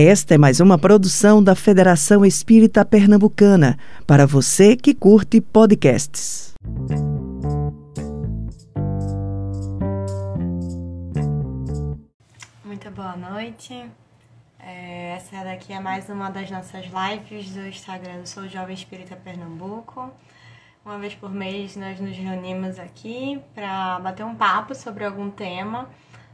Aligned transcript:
Esta 0.00 0.36
é 0.36 0.38
mais 0.38 0.60
uma 0.60 0.78
produção 0.78 1.42
da 1.42 1.56
Federação 1.56 2.24
Espírita 2.24 2.84
Pernambucana, 2.84 3.76
para 4.06 4.28
você 4.28 4.76
que 4.76 4.94
curte 4.94 5.40
podcasts. 5.40 6.54
Muito 12.64 12.88
boa 12.92 13.16
noite. 13.16 13.90
É, 14.60 15.16
essa 15.16 15.42
daqui 15.42 15.72
é 15.72 15.80
mais 15.80 16.08
uma 16.08 16.30
das 16.30 16.48
nossas 16.48 16.84
lives 16.84 17.52
do 17.52 17.66
Instagram 17.66 18.20
do 18.20 18.28
Sou 18.28 18.46
Jovem 18.46 18.74
Espírita 18.74 19.16
Pernambuco. 19.16 20.12
Uma 20.84 21.00
vez 21.00 21.16
por 21.16 21.32
mês 21.32 21.74
nós 21.74 21.98
nos 21.98 22.16
reunimos 22.16 22.78
aqui 22.78 23.40
para 23.52 23.98
bater 23.98 24.24
um 24.24 24.36
papo 24.36 24.76
sobre 24.76 25.04
algum 25.04 25.28
tema. 25.28 25.90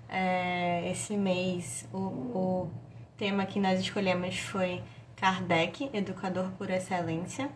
É, 0.07 0.91
esse 0.91 1.17
mês 1.17 1.89
o, 1.91 1.97
o 1.97 2.84
tema 3.17 3.47
que 3.47 3.61
nós 3.61 3.81
escolhemos 3.81 4.39
foi 4.39 4.83
Kardec, 5.17 5.91
educador 5.93 6.51
por 6.59 6.71
excelência. 6.71 7.49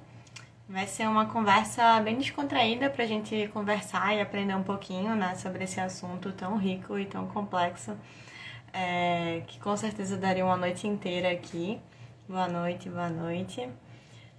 Vai 0.69 0.87
ser 0.87 1.09
uma 1.09 1.27
conversa 1.27 1.99
bem 2.01 2.19
descontraída 2.19 2.91
para 2.91 3.05
a 3.05 3.07
gente 3.07 3.49
conversar 3.53 4.15
e 4.15 4.21
aprender 4.21 4.55
um 4.55 4.63
pouquinho 4.63 5.15
né, 5.15 5.35
sobre 5.35 5.65
esse 5.65 5.80
assunto 5.80 6.30
tão 6.33 6.57
rico 6.59 6.99
e 6.99 7.07
tão 7.07 7.27
complexo 7.27 7.97
é, 8.73 9.43
que 9.47 9.59
com 9.59 9.77
certeza 9.77 10.16
daria 10.16 10.45
uma 10.45 10.57
noite 10.57 10.87
inteira 10.87 11.30
aqui. 11.30 11.80
Boa 12.29 12.47
noite, 12.47 12.88
boa 12.88 13.09
noite. 13.09 13.69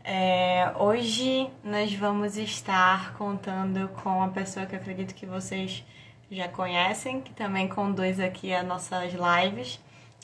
É, 0.03 0.71
hoje 0.77 1.49
nós 1.63 1.93
vamos 1.93 2.37
estar 2.37 3.13
contando 3.15 3.89
com 4.01 4.09
uma 4.09 4.29
pessoa 4.29 4.65
que 4.65 4.75
acredito 4.75 5.13
que 5.13 5.25
vocês 5.25 5.83
já 6.31 6.47
conhecem, 6.47 7.21
que 7.21 7.33
também 7.33 7.67
conduz 7.67 8.19
aqui 8.19 8.53
as 8.53 8.65
nossas 8.65 9.13
lives, 9.13 9.79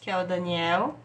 que 0.05 0.12
é 0.12 0.18
o 0.22 0.23
Daniel. 0.23 0.95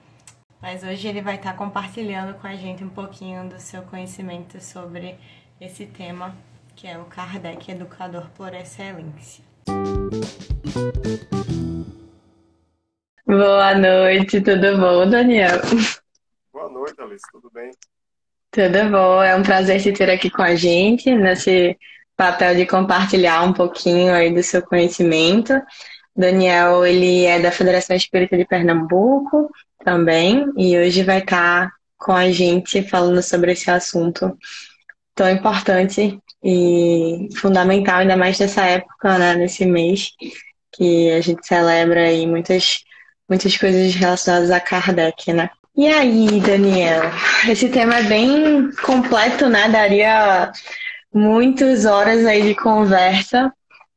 Mas 0.60 0.82
hoje 0.82 1.08
ele 1.08 1.22
vai 1.22 1.36
estar 1.36 1.56
compartilhando 1.56 2.34
com 2.34 2.46
a 2.46 2.54
gente 2.54 2.84
um 2.84 2.90
pouquinho 2.90 3.48
do 3.48 3.58
seu 3.58 3.80
conhecimento 3.80 4.62
sobre 4.62 5.18
esse 5.58 5.86
tema, 5.86 6.36
que 6.76 6.86
é 6.86 6.98
o 6.98 7.06
Kardec 7.06 7.70
Educador 7.70 8.28
por 8.36 8.52
Excelência. 8.52 9.42
Boa 13.24 13.74
noite, 13.74 14.38
tudo 14.42 14.76
bom, 14.76 15.08
Daniel? 15.08 15.62
Boa 16.52 16.68
noite, 16.68 17.00
Alice, 17.00 17.24
tudo 17.32 17.50
bem? 17.50 17.70
Tudo 18.50 18.90
bom, 18.90 19.22
é 19.22 19.34
um 19.34 19.42
prazer 19.42 19.80
te 19.80 19.94
ter 19.94 20.10
aqui 20.10 20.28
com 20.28 20.42
a 20.42 20.54
gente 20.54 21.10
nesse 21.14 21.74
papel 22.14 22.54
de 22.54 22.66
compartilhar 22.66 23.44
um 23.44 23.54
pouquinho 23.54 24.12
aí 24.12 24.30
do 24.30 24.42
seu 24.42 24.60
conhecimento. 24.60 25.54
Daniel, 26.20 26.84
ele 26.84 27.24
é 27.24 27.40
da 27.40 27.50
Federação 27.50 27.96
Espírita 27.96 28.36
de 28.36 28.44
Pernambuco 28.44 29.50
também 29.84 30.46
e 30.56 30.78
hoje 30.78 31.02
vai 31.02 31.18
estar 31.18 31.70
com 31.98 32.12
a 32.12 32.30
gente 32.30 32.82
falando 32.82 33.22
sobre 33.22 33.52
esse 33.52 33.70
assunto 33.70 34.36
tão 35.14 35.28
importante 35.30 36.18
e 36.42 37.28
fundamental, 37.36 37.98
ainda 37.98 38.16
mais 38.16 38.38
nessa 38.38 38.64
época, 38.64 39.18
né, 39.18 39.34
nesse 39.34 39.66
mês 39.66 40.10
que 40.72 41.10
a 41.10 41.20
gente 41.20 41.46
celebra 41.46 42.02
aí 42.02 42.26
muitas 42.26 42.84
muitas 43.28 43.56
coisas 43.56 43.94
relacionadas 43.94 44.50
a 44.50 44.58
Kardec, 44.58 45.32
né? 45.32 45.50
E 45.76 45.86
aí, 45.86 46.40
Daniel, 46.40 47.02
esse 47.48 47.68
tema 47.68 47.96
é 47.98 48.02
bem 48.02 48.70
completo, 48.82 49.48
né? 49.48 49.68
Daria 49.68 50.50
muitas 51.14 51.84
horas 51.84 52.26
aí 52.26 52.42
de 52.42 52.54
conversa, 52.54 53.52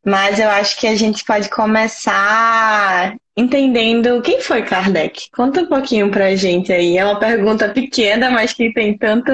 mas 0.05 0.39
eu 0.39 0.49
acho 0.49 0.79
que 0.79 0.87
a 0.87 0.95
gente 0.95 1.23
pode 1.23 1.49
começar 1.49 3.15
entendendo 3.35 4.21
quem 4.21 4.41
foi 4.41 4.63
Kardec. 4.63 5.29
Conta 5.31 5.61
um 5.61 5.67
pouquinho 5.67 6.11
pra 6.11 6.35
gente 6.35 6.71
aí. 6.71 6.97
É 6.97 7.05
uma 7.05 7.19
pergunta 7.19 7.69
pequena, 7.69 8.29
mas 8.29 8.53
que 8.53 8.73
tem 8.73 8.97
tanto 8.97 9.31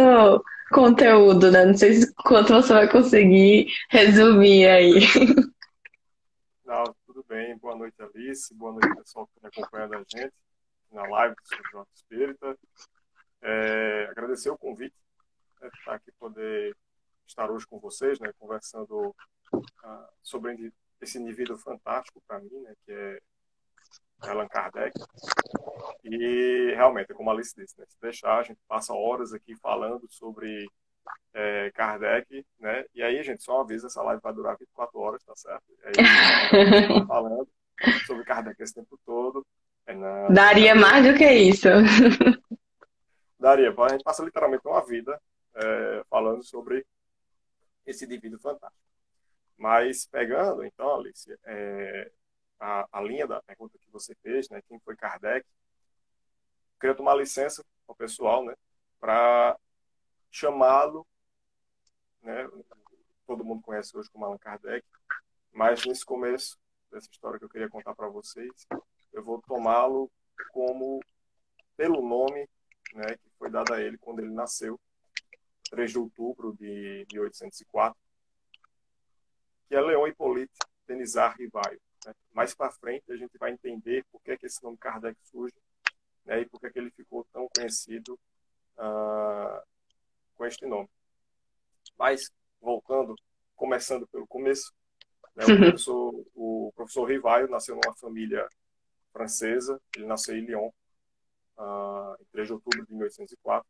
conteúdo, 0.72 1.52
né? 1.52 1.66
Não 1.66 1.74
sei 1.76 1.94
se 1.94 2.14
quanto 2.14 2.54
você 2.54 2.74
vai 2.74 2.90
conseguir 2.90 3.68
resumir 3.90 4.68
aí. 4.68 5.00
Não, 6.66 6.84
bem? 7.28 7.56
Boa 7.58 7.76
noite, 7.76 7.96
Alice. 8.02 8.54
Boa 8.56 8.72
noite, 8.72 8.96
pessoal 8.96 9.28
que 9.28 9.34
está 9.38 9.48
acompanhando 9.48 9.96
a 9.96 9.98
gente 9.98 10.34
na 10.92 11.04
live 11.04 11.36
do 11.36 11.48
São 11.48 11.60
João 11.72 11.88
Espírita. 11.94 12.58
É, 13.42 14.08
agradecer 14.10 14.50
o 14.50 14.58
convite 14.58 14.96
né, 15.62 15.70
estar 15.78 15.94
aqui 15.94 16.12
poder 16.20 16.76
estar 17.28 17.52
hoje 17.52 17.68
com 17.68 17.80
vocês, 17.80 18.20
né, 18.20 18.32
conversando 18.40 19.16
uh, 19.54 20.08
sobre 20.22 20.72
esse 21.02 21.18
indivíduo 21.18 21.58
fantástico 21.58 22.22
para 22.28 22.40
mim, 22.40 22.62
né, 22.62 22.74
que 22.86 22.92
é 22.92 23.20
Allan 24.22 24.48
Kardec. 24.48 24.92
E 26.04 26.74
realmente, 26.76 27.14
como 27.14 27.30
a 27.30 27.34
Alice 27.34 27.56
disse, 27.56 27.80
né, 27.80 27.86
se 27.88 28.00
deixar, 28.02 28.40
a 28.40 28.44
gente 28.44 28.60
passa 28.68 28.94
horas 28.94 29.34
aqui 29.34 29.56
falando 29.56 30.06
sobre 30.10 30.68
é, 31.34 31.72
Kardec, 31.74 32.46
né? 32.60 32.84
E 32.94 33.02
aí, 33.02 33.24
gente, 33.24 33.44
só 33.44 33.62
avisa, 33.62 33.88
essa 33.88 34.02
live 34.04 34.22
vai 34.22 34.34
durar 34.34 34.58
24 34.58 35.00
horas, 35.00 35.24
tá 35.24 35.34
certo? 35.36 35.64
Aí, 35.84 35.94
tá 37.00 37.06
falando 37.08 37.48
sobre 38.06 38.24
Kardec 38.26 38.62
esse 38.62 38.74
tempo 38.74 39.00
todo. 39.06 39.46
É 39.86 39.94
na... 39.94 40.28
Daria 40.28 40.76
mais 40.76 41.06
do 41.06 41.18
que 41.18 41.26
isso. 41.26 41.68
Daria, 43.40 43.74
a 43.74 43.90
gente 43.90 44.04
passa 44.04 44.24
literalmente 44.24 44.68
uma 44.68 44.86
vida 44.86 45.20
é, 45.56 46.04
falando 46.10 46.44
sobre 46.44 46.86
esse 47.86 48.06
indivíduo 48.06 48.40
fantástico. 48.40 48.89
Mas 49.60 50.06
pegando, 50.06 50.64
então, 50.64 50.96
Alice, 50.96 51.38
é, 51.44 52.10
a, 52.58 52.88
a, 52.94 53.02
linha 53.02 53.28
da 53.28 53.42
pergunta 53.42 53.78
que 53.78 53.92
você 53.92 54.16
fez, 54.24 54.48
né, 54.48 54.62
quem 54.62 54.80
foi 54.80 54.96
Kardec, 54.96 55.46
queria 56.80 56.96
tomar 56.96 57.16
licença 57.16 57.62
o 57.86 57.94
pessoal, 57.94 58.46
né, 58.46 58.56
para 59.02 59.60
chamá-lo, 60.32 61.06
né, 62.22 62.50
todo 63.28 63.44
mundo 63.44 63.62
conhece 63.62 63.98
hoje 63.98 64.10
como 64.10 64.24
Allan 64.24 64.38
Kardec, 64.38 64.88
mas 65.52 65.86
nesse 65.86 66.06
começo 66.06 66.58
dessa 66.90 67.10
história 67.12 67.38
que 67.38 67.44
eu 67.44 67.50
queria 67.50 67.68
contar 67.68 67.94
para 67.94 68.08
vocês, 68.08 68.66
eu 69.12 69.22
vou 69.22 69.42
tomá-lo 69.42 70.10
como 70.54 71.02
pelo 71.76 72.02
nome 72.02 72.48
né, 72.94 73.18
que 73.18 73.30
foi 73.38 73.50
dado 73.50 73.74
a 73.74 73.82
ele 73.82 73.98
quando 73.98 74.20
ele 74.20 74.32
nasceu, 74.32 74.80
3 75.70 75.92
de 75.92 76.00
outubro 76.00 76.56
de 76.56 77.06
1804, 77.12 78.09
que 79.70 79.76
é 79.76 79.82
Leon 79.82 80.08
Hippolyte 80.08 80.52
Denizar 80.88 81.38
Rivaio. 81.38 81.80
Né? 82.06 82.14
Mais 82.34 82.56
para 82.56 82.72
frente 82.72 83.12
a 83.12 83.16
gente 83.16 83.38
vai 83.38 83.52
entender 83.52 84.04
por 84.12 84.20
que, 84.22 84.32
é 84.32 84.38
que 84.38 84.48
esse 84.48 84.62
nome 84.64 84.78
Kardec 84.78 85.16
surge 85.24 85.56
né, 86.26 86.42
e 86.42 86.46
por 86.46 86.60
que, 86.60 86.68
é 86.68 86.70
que 86.72 86.80
ele 86.80 86.90
ficou 86.90 87.24
tão 87.32 87.48
conhecido 87.56 88.20
uh, 88.78 89.62
com 90.36 90.46
este 90.46 90.66
nome. 90.66 90.90
Mas, 91.98 92.32
voltando, 92.60 93.16
começando 93.56 94.08
pelo 94.08 94.26
começo, 94.26 94.74
né, 95.36 95.46
o, 95.46 95.48
professor, 95.58 96.26
o 96.36 96.74
professor 96.76 97.06
Rivaio 97.06 97.48
nasceu 97.48 97.76
numa 97.76 97.96
família 97.96 98.48
francesa, 99.14 99.80
ele 99.96 100.08
nasceu 100.08 100.36
em 100.36 100.46
Lyon, 100.46 100.70
uh, 101.58 102.16
em 102.20 102.26
3 102.32 102.48
de 102.48 102.54
outubro 102.54 102.86
de 102.86 102.92
1804, 102.92 103.68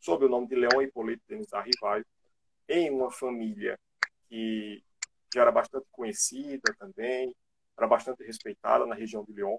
sob 0.00 0.24
o 0.24 0.28
nome 0.28 0.48
de 0.48 0.56
Leon 0.56 0.82
Hippolyte 0.82 1.22
Denisard 1.28 1.70
Rivaio, 1.70 2.04
em 2.68 2.90
uma 2.90 3.10
família 3.10 3.78
que 4.28 4.82
já 5.36 5.42
era 5.42 5.52
bastante 5.52 5.86
conhecida 5.92 6.74
também, 6.78 7.34
era 7.76 7.86
bastante 7.86 8.24
respeitada 8.24 8.86
na 8.86 8.94
região 8.94 9.22
de 9.22 9.34
Lyon. 9.34 9.58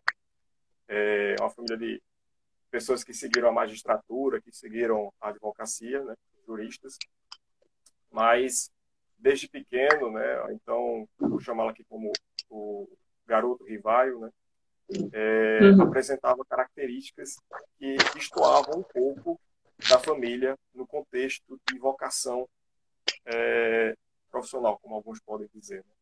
É 0.88 1.36
uma 1.40 1.52
família 1.52 1.78
de 1.78 2.02
pessoas 2.72 3.04
que 3.04 3.14
seguiram 3.14 3.50
a 3.50 3.52
magistratura, 3.52 4.42
que 4.42 4.52
seguiram 4.52 5.14
a 5.22 5.30
advocacia, 5.30 6.04
né, 6.04 6.16
juristas, 6.48 6.98
mas 8.12 8.72
desde 9.20 9.48
pequeno, 9.48 10.12
né, 10.12 10.54
então 10.54 11.08
vou 11.20 11.40
chamá-la 11.40 11.72
aqui 11.72 11.84
como 11.84 12.12
o 12.50 12.88
garoto 13.28 13.64
rivaio, 13.64 14.20
né, 14.20 14.32
é, 15.14 15.60
uhum. 15.62 15.84
apresentava 15.84 16.44
características 16.46 17.36
que 17.78 17.98
destoavam 18.16 18.80
um 18.80 18.84
pouco 18.84 19.40
da 19.90 20.00
família 20.00 20.58
no 20.74 20.88
contexto 20.88 21.60
de 21.70 21.78
vocação 21.78 22.50
é, 23.26 23.96
profissional, 24.30 24.78
como 24.80 24.96
alguns 24.96 25.20
podem 25.20 25.50
dizer. 25.54 25.84
Né. 25.86 25.94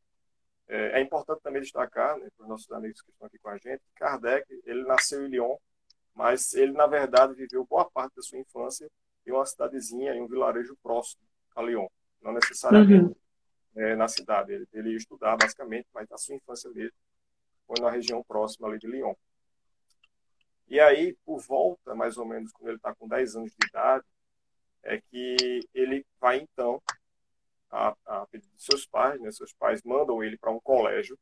É, 0.68 1.00
é, 1.00 1.01
importante 1.01 1.42
também 1.42 1.62
destacar, 1.62 2.18
né, 2.18 2.27
para 2.36 2.44
os 2.44 2.50
nossos 2.50 2.72
amigos 2.72 3.01
que 3.01 3.12
estão 3.12 3.27
aqui 3.27 3.38
com 3.38 3.50
a 3.50 3.57
gente, 3.57 3.80
que 3.80 3.94
Kardec 3.95 4.45
ele 4.66 4.83
nasceu 4.83 5.25
em 5.25 5.30
Lyon, 5.30 5.57
mas 6.13 6.54
ele, 6.54 6.72
na 6.72 6.88
verdade, 6.88 7.33
viveu 7.33 7.66
boa 7.66 7.89
parte 7.89 8.16
da 8.16 8.22
sua 8.22 8.39
infância 8.39 8.89
em 9.25 9.31
uma 9.31 9.45
cidadezinha, 9.45 10.13
em 10.13 10.22
um 10.22 10.27
vilarejo 10.27 10.75
próximo 10.81 11.22
a 11.56 11.62
Lyon. 11.62 11.88
Não 12.22 12.33
necessariamente 12.33 13.06
uhum. 13.06 13.16
é, 13.75 13.95
na 13.95 14.07
cidade. 14.07 14.54
Ele, 14.54 14.68
ele 14.74 14.89
ia 14.92 14.98
estudar, 14.98 15.38
basicamente, 15.38 15.88
mas 15.94 16.07
na 16.10 16.18
sua 16.18 16.36
infância 16.36 16.69
mesmo 16.72 16.98
foi 17.68 17.80
na 17.81 17.89
região 17.89 18.24
próxima 18.24 18.68
ali 18.68 18.80
de 18.80 18.88
Lyon. 18.88 19.13
E 20.68 20.80
aí, 20.80 21.16
por 21.25 21.39
volta, 21.39 21.94
mais 21.94 22.18
ou 22.18 22.25
menos, 22.25 22.51
quando 22.51 22.69
ele 22.69 22.77
está 22.77 22.94
com 22.95 23.07
10 23.07 23.36
anos 23.36 23.51
de 23.51 23.68
idade, 23.68 24.06
é 24.83 25.00
que 25.00 25.60
ele 25.74 26.06
vai, 26.19 26.38
então, 26.38 26.81
a, 27.71 27.95
a 28.06 28.25
pedido 28.27 28.53
de 28.56 28.63
seus 28.63 28.85
pais, 28.85 29.19
né? 29.21 29.31
seus 29.31 29.53
pais 29.53 29.81
mandam 29.83 30.23
ele 30.23 30.38
para 30.38 30.51
um 30.51 30.59
colégio 30.59 31.17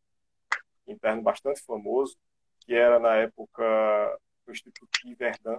interno 0.87 1.21
bastante 1.21 1.61
famoso, 1.61 2.17
que 2.59 2.73
era, 2.73 2.99
na 2.99 3.15
época, 3.15 3.63
no 4.45 4.53
Instituto 4.53 4.89
de 5.03 5.15
Verdun, 5.15 5.57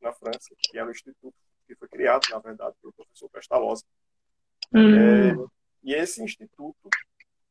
na 0.00 0.12
França, 0.12 0.54
que 0.58 0.76
era 0.76 0.88
o 0.88 0.90
instituto 0.90 1.34
que 1.66 1.74
foi 1.76 1.88
criado, 1.88 2.28
na 2.30 2.38
verdade, 2.38 2.76
pelo 2.80 2.92
professor 2.92 3.30
Pestalozzi. 3.30 3.84
Uhum. 4.74 5.44
É, 5.44 5.48
e 5.82 5.94
esse 5.94 6.22
instituto 6.22 6.90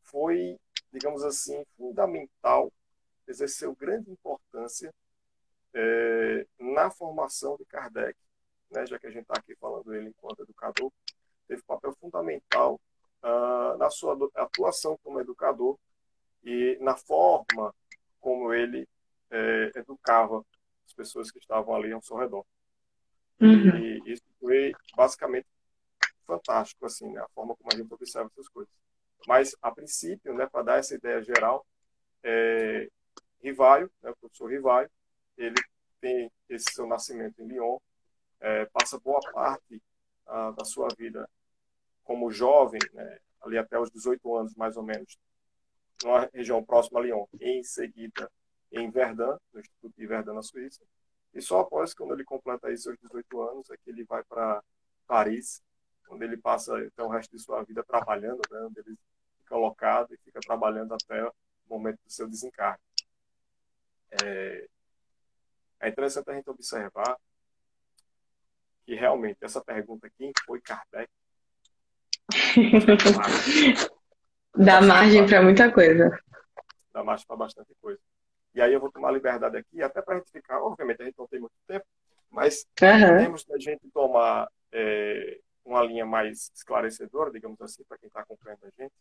foi, 0.03 0.59
digamos 0.91 1.23
assim, 1.23 1.63
fundamental, 1.77 2.71
exerceu 3.27 3.73
grande 3.75 4.11
importância 4.11 4.93
é, 5.73 6.45
na 6.59 6.91
formação 6.91 7.55
de 7.57 7.65
Kardec, 7.65 8.17
né, 8.69 8.85
já 8.85 8.99
que 8.99 9.07
a 9.07 9.11
gente 9.11 9.23
está 9.23 9.35
aqui 9.37 9.55
falando 9.55 9.93
ele 9.93 10.09
enquanto 10.09 10.43
educador, 10.43 10.91
teve 11.51 11.61
papel 11.63 11.93
fundamental 11.99 12.79
uh, 13.21 13.77
na 13.77 13.89
sua 13.89 14.17
atuação 14.35 14.97
como 15.03 15.19
educador 15.19 15.77
e 16.45 16.77
na 16.79 16.95
forma 16.95 17.75
como 18.21 18.53
ele 18.53 18.87
é, 19.29 19.71
educava 19.75 20.45
as 20.85 20.93
pessoas 20.93 21.29
que 21.29 21.39
estavam 21.39 21.75
ali 21.75 21.91
ao 21.91 22.01
seu 22.01 22.15
redor. 22.15 22.45
Uhum. 23.39 23.77
E 23.77 24.13
isso 24.13 24.23
foi 24.39 24.71
basicamente 24.95 25.47
fantástico, 26.25 26.85
assim, 26.85 27.11
né? 27.11 27.19
a 27.19 27.27
forma 27.29 27.55
como 27.55 27.69
a 27.73 27.75
gente 27.75 27.93
observa 27.93 28.29
essas 28.31 28.47
coisas. 28.47 28.73
Mas, 29.27 29.55
a 29.61 29.71
princípio, 29.71 30.33
né, 30.33 30.47
para 30.47 30.63
dar 30.63 30.79
essa 30.79 30.95
ideia 30.95 31.21
geral, 31.21 31.65
é, 32.23 32.87
Rivaio, 33.41 33.91
né, 34.01 34.11
o 34.11 34.15
professor 34.15 34.47
Rivaio, 34.47 34.89
ele 35.37 35.55
tem 35.99 36.31
esse 36.47 36.71
seu 36.73 36.87
nascimento 36.87 37.39
em 37.41 37.47
Lyon, 37.47 37.77
é, 38.39 38.65
passa 38.65 38.99
boa 38.99 39.19
parte 39.31 39.81
a, 40.25 40.51
da 40.51 40.65
sua 40.65 40.87
vida 40.97 41.27
como 42.03 42.31
jovem, 42.31 42.79
né, 42.93 43.19
ali 43.41 43.57
até 43.57 43.79
os 43.79 43.89
18 43.91 44.35
anos, 44.35 44.55
mais 44.55 44.77
ou 44.77 44.83
menos, 44.83 45.17
numa 46.03 46.29
região 46.33 46.63
próxima 46.63 46.99
a 46.99 47.03
Lyon, 47.03 47.25
em 47.39 47.63
seguida 47.63 48.31
em 48.71 48.89
Verdun, 48.89 49.37
no 49.53 49.59
Instituto 49.59 49.93
de 49.97 50.07
Verdun, 50.07 50.33
na 50.33 50.41
Suíça. 50.41 50.81
E 51.33 51.41
só 51.41 51.61
após, 51.61 51.93
quando 51.93 52.13
ele 52.13 52.23
completa 52.23 52.67
aí 52.67 52.77
seus 52.77 52.97
18 52.99 53.41
anos, 53.41 53.69
é 53.69 53.77
que 53.77 53.89
ele 53.89 54.03
vai 54.03 54.23
para 54.23 54.63
Paris, 55.07 55.61
onde 56.09 56.25
ele 56.25 56.37
passa 56.37 56.77
então, 56.83 57.07
o 57.07 57.09
resto 57.09 57.35
de 57.35 57.41
sua 57.41 57.63
vida 57.63 57.83
trabalhando, 57.83 58.41
né, 58.49 58.59
onde 58.61 58.79
ele 58.79 58.97
fica 59.39 59.55
alocado 59.55 60.13
e 60.13 60.17
fica 60.17 60.39
trabalhando 60.39 60.93
até 60.93 61.23
o 61.25 61.33
momento 61.69 61.99
do 62.03 62.11
seu 62.11 62.27
desencarne. 62.27 62.81
É, 64.23 64.67
é 65.81 65.89
interessante 65.89 66.29
a 66.29 66.33
gente 66.33 66.49
observar 66.49 67.17
que 68.85 68.93
realmente 68.93 69.37
essa 69.41 69.63
pergunta, 69.63 70.09
quem 70.17 70.31
foi 70.45 70.59
Kardec, 70.59 71.09
Dá 74.55 74.81
margem 74.81 75.25
para 75.25 75.41
muita 75.41 75.71
coisa. 75.71 76.19
Dá 76.93 77.03
margem 77.03 77.25
para 77.25 77.37
bastante 77.37 77.73
coisa. 77.81 77.99
E 78.53 78.61
aí 78.61 78.73
eu 78.73 78.79
vou 78.79 78.91
tomar 78.91 79.11
liberdade 79.11 79.57
aqui, 79.57 79.81
até 79.81 80.01
para 80.01 80.15
a 80.15 80.17
gente 80.17 80.31
ficar, 80.31 80.61
obviamente 80.61 81.01
a 81.01 81.05
gente 81.05 81.17
não 81.17 81.27
tem 81.27 81.39
muito 81.39 81.53
tempo, 81.65 81.85
mas 82.29 82.65
uhum. 82.81 83.23
temos 83.23 83.45
a 83.49 83.57
gente 83.57 83.89
tomar 83.93 84.49
é, 84.71 85.39
uma 85.63 85.81
linha 85.83 86.05
mais 86.05 86.51
esclarecedora, 86.53 87.31
digamos 87.31 87.61
assim, 87.61 87.83
para 87.87 87.97
quem 87.97 88.07
está 88.07 88.19
acompanhando 88.21 88.59
a 88.63 88.81
gente. 88.81 88.93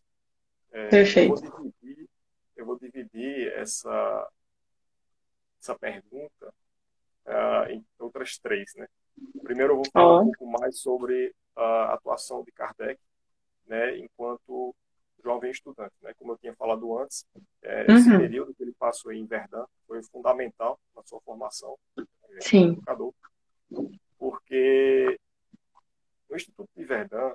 É, 0.71 0.87
Perfeito. 0.87 1.33
Eu 1.33 1.49
vou 1.49 1.63
dividir, 1.63 2.09
eu 2.55 2.65
vou 2.65 2.79
dividir 2.79 3.51
essa, 3.53 4.29
essa 5.61 5.77
pergunta 5.77 6.53
uh, 7.25 7.69
em 7.69 7.85
outras 7.99 8.37
três, 8.37 8.73
né? 8.75 8.87
Primeiro 9.43 9.73
eu 9.73 9.77
vou 9.77 9.91
falar 9.91 10.19
oh. 10.19 10.21
um 10.21 10.31
pouco 10.31 10.59
mais 10.59 10.79
sobre 10.79 11.35
a 11.57 11.93
atuação 11.93 12.41
de 12.43 12.51
Kardec 12.53 12.97
né, 13.71 13.97
enquanto 13.99 14.75
jovem 15.23 15.49
estudante. 15.49 15.95
Né? 16.01 16.13
Como 16.15 16.33
eu 16.33 16.37
tinha 16.37 16.53
falado 16.55 16.99
antes, 16.99 17.25
é, 17.61 17.89
uhum. 17.89 17.97
esse 17.97 18.09
período 18.09 18.53
que 18.53 18.63
ele 18.63 18.73
passou 18.73 19.13
em 19.13 19.25
Verdun 19.25 19.65
foi 19.87 20.03
fundamental 20.03 20.77
na 20.93 21.01
sua 21.03 21.21
formação 21.21 21.77
é, 21.97 22.03
como 22.49 22.73
educador, 22.73 23.13
porque 24.19 25.17
o 26.29 26.35
Instituto 26.35 26.69
de 26.75 26.83
Verdun 26.83 27.33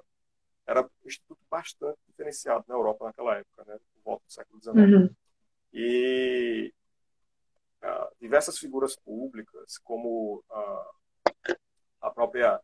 era 0.67 0.83
um 0.83 1.07
instituto 1.07 1.41
bastante 1.51 1.99
diferenciado 2.07 2.65
na 2.69 2.75
Europa 2.75 3.07
naquela 3.07 3.37
época, 3.37 3.65
né, 3.67 3.79
por 3.79 4.03
volta 4.05 4.25
do 4.27 4.33
século 4.33 4.61
XIX. 4.61 4.77
Uhum. 4.77 5.15
E 5.73 6.75
uh, 7.83 8.15
diversas 8.21 8.59
figuras 8.59 8.97
públicas, 8.97 9.79
como 9.79 10.43
uh, 10.51 11.53
a 12.01 12.11
própria 12.11 12.61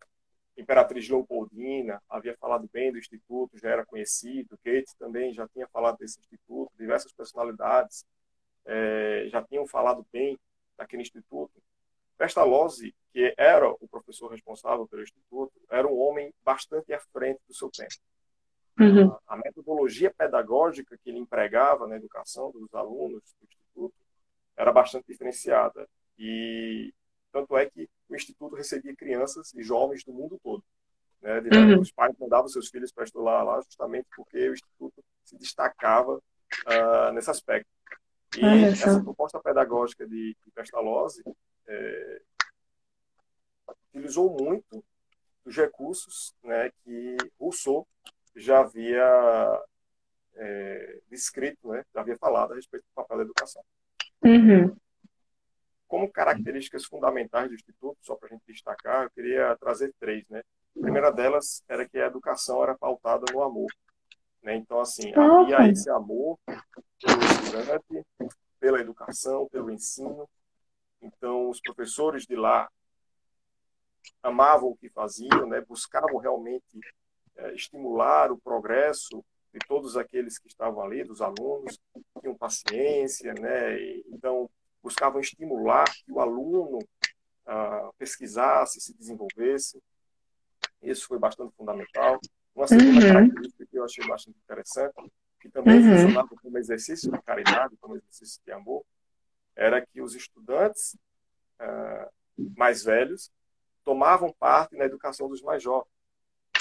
Imperatriz 0.57 1.09
Leopoldina 1.09 2.03
havia 2.09 2.37
falado 2.37 2.69
bem 2.73 2.93
do 2.93 2.99
Instituto, 2.99 3.59
já 3.59 3.71
era 3.71 3.87
conhecido, 3.87 4.59
Goethe 4.65 4.97
também 4.99 5.33
já 5.33 5.49
tinha 5.49 5.67
falado 5.69 5.99
desse 5.99 6.21
Instituto, 6.21 6.71
diversas 6.79 7.13
personalidades 7.13 8.05
é, 8.65 9.27
já 9.29 9.43
tinham 9.43 9.67
falado 9.67 10.07
bem 10.13 10.39
daquele 10.77 11.03
Instituto. 11.03 11.63
Pestalozzi, 12.17 12.95
que 13.13 13.35
era 13.37 13.69
o 13.69 13.89
professor 13.89 14.31
responsável 14.31 14.87
pelo 14.87 15.03
Instituto, 15.03 15.53
era 15.71 15.87
um 15.87 15.99
homem 15.99 16.33
bastante 16.45 16.93
à 16.93 17.01
frente 17.13 17.41
do 17.49 17.55
seu 17.55 17.71
tempo. 17.71 17.95
Uhum. 18.79 19.13
A, 19.27 19.35
a, 19.35 19.37
metodologia 19.37 20.13
pedagógica 20.17 20.97
que 20.97 21.11
ele 21.11 21.19
empregava 21.19 21.87
na 21.87 21.97
educação 21.97 22.51
dos 22.53 22.73
alunos 22.75 23.23
do 23.39 23.47
Instituto 23.47 23.95
era 24.57 24.73
bastante 24.73 25.07
diferenciada. 25.07 25.89
E 26.19 26.93
tanto 27.33 27.57
é 27.57 27.69
que 27.69 27.89
o 28.09 28.15
Instituto 28.15 28.55
recebia 28.55 28.95
crianças 28.95 29.53
e 29.55 29.63
jovens 29.63 30.05
do 30.05 30.13
mundo 30.13 30.39
todo. 30.43 30.63
Né? 31.21 31.39
Uhum. 31.41 31.81
Os 31.81 31.91
pais 31.91 32.15
mandavam 32.19 32.49
seus 32.49 32.69
filhos 32.69 32.93
para 32.93 33.05
estudar 33.05 33.43
lá 33.43 33.61
justamente 33.61 34.07
porque 34.15 34.49
o 34.49 34.53
Instituto 34.53 35.05
se 35.25 35.37
destacava 35.37 36.17
uh, 36.17 37.13
nesse 37.15 37.31
aspecto. 37.31 37.71
E 38.37 38.45
ah, 38.45 38.57
essa 38.69 39.03
proposta 39.03 39.39
pedagógica 39.41 40.07
de, 40.07 40.35
de 40.43 40.51
Pestalozzi 40.55 41.23
é, 41.67 42.23
utilizou 43.95 44.31
muito 44.31 44.83
os 45.45 45.57
recursos 45.57 46.35
né, 46.43 46.71
que 46.83 47.17
Rousseau 47.39 47.87
já 48.35 48.61
havia 48.61 49.63
é, 50.35 51.01
descrito, 51.11 51.69
né, 51.69 51.85
já 51.95 52.01
havia 52.01 52.17
falado 52.17 52.53
a 52.53 52.57
respeito 52.57 52.85
do 52.85 52.95
papel 52.95 53.19
da 53.19 53.23
educação. 53.25 53.63
Uhum. 54.25 54.75
Como 55.93 56.11
características 56.11 56.87
fundamentais 56.87 57.51
do 57.51 57.55
Instituto, 57.55 57.99
só 58.01 58.17
para 58.17 58.29
a 58.29 58.33
gente 58.33 58.47
destacar, 58.47 59.05
eu 59.05 59.11
queria 59.11 59.55
trazer 59.59 59.93
três. 60.01 60.27
Né? 60.31 60.41
A 60.75 60.81
primeira 60.81 61.13
delas 61.13 61.63
era 61.69 61.87
que 61.87 61.99
a 61.99 62.07
educação 62.07 62.63
era 62.63 62.75
pautada 62.75 63.31
no 63.31 63.43
amor. 63.43 63.71
Né? 64.43 64.57
Então, 64.57 64.81
assim, 64.81 65.13
havia 65.15 65.71
esse 65.71 65.91
amor 65.91 66.39
pelo 66.47 67.23
estudante, 67.23 68.07
pela 68.59 68.81
educação, 68.81 69.47
pelo 69.51 69.71
ensino. 69.71 70.27
Então, 71.03 71.51
os 71.51 71.61
professores 71.61 72.25
de 72.25 72.37
lá 72.37 72.71
amavam 74.23 74.71
o 74.71 74.77
que 74.79 74.89
faziam, 74.89 75.47
né? 75.47 75.61
buscavam 75.61 76.17
realmente 76.17 76.81
é, 77.37 77.53
estimular 77.53 78.33
o 78.33 78.39
progresso 78.39 79.23
de 79.53 79.59
todos 79.69 79.99
aqueles 79.99 80.39
que 80.39 80.49
estavam 80.49 80.83
ali, 80.83 81.05
dos 81.05 81.21
alunos, 81.21 81.79
tinham 82.19 82.35
paciência, 82.35 83.35
né? 83.35 83.79
E, 83.79 84.07
então, 84.09 84.49
buscavam 84.83 85.21
estimular 85.21 85.85
que 85.85 86.13
o 86.13 86.21
aluno 86.21 86.79
ah, 87.47 87.91
pesquisasse, 87.99 88.81
se 88.81 88.97
desenvolvesse. 88.97 89.81
Isso 90.83 91.07
foi 91.07 91.19
bastante 91.19 91.55
fundamental. 91.57 92.19
Uma 92.55 92.67
segunda 92.67 93.07
uhum. 93.07 93.13
característica 93.13 93.67
que 93.67 93.79
eu 93.79 93.85
achei 93.85 94.07
bastante 94.07 94.39
interessante, 94.39 95.13
que 95.41 95.49
também 95.49 95.79
uhum. 95.79 95.97
funcionava 95.97 96.29
como 96.41 96.59
exercício 96.59 97.11
de 97.11 97.23
caridade, 97.23 97.77
como 97.81 97.97
exercício 97.97 98.41
de 98.45 98.53
amor, 98.53 98.85
era 99.57 99.85
que 99.85 100.01
os 100.01 100.15
estudantes 100.15 100.97
ah, 101.59 102.09
mais 102.57 102.83
velhos 102.83 103.31
tomavam 103.85 104.35
parte 104.39 104.77
na 104.77 104.85
educação 104.85 105.29
dos 105.29 105.43
mais 105.43 105.63
jovens. 105.63 105.91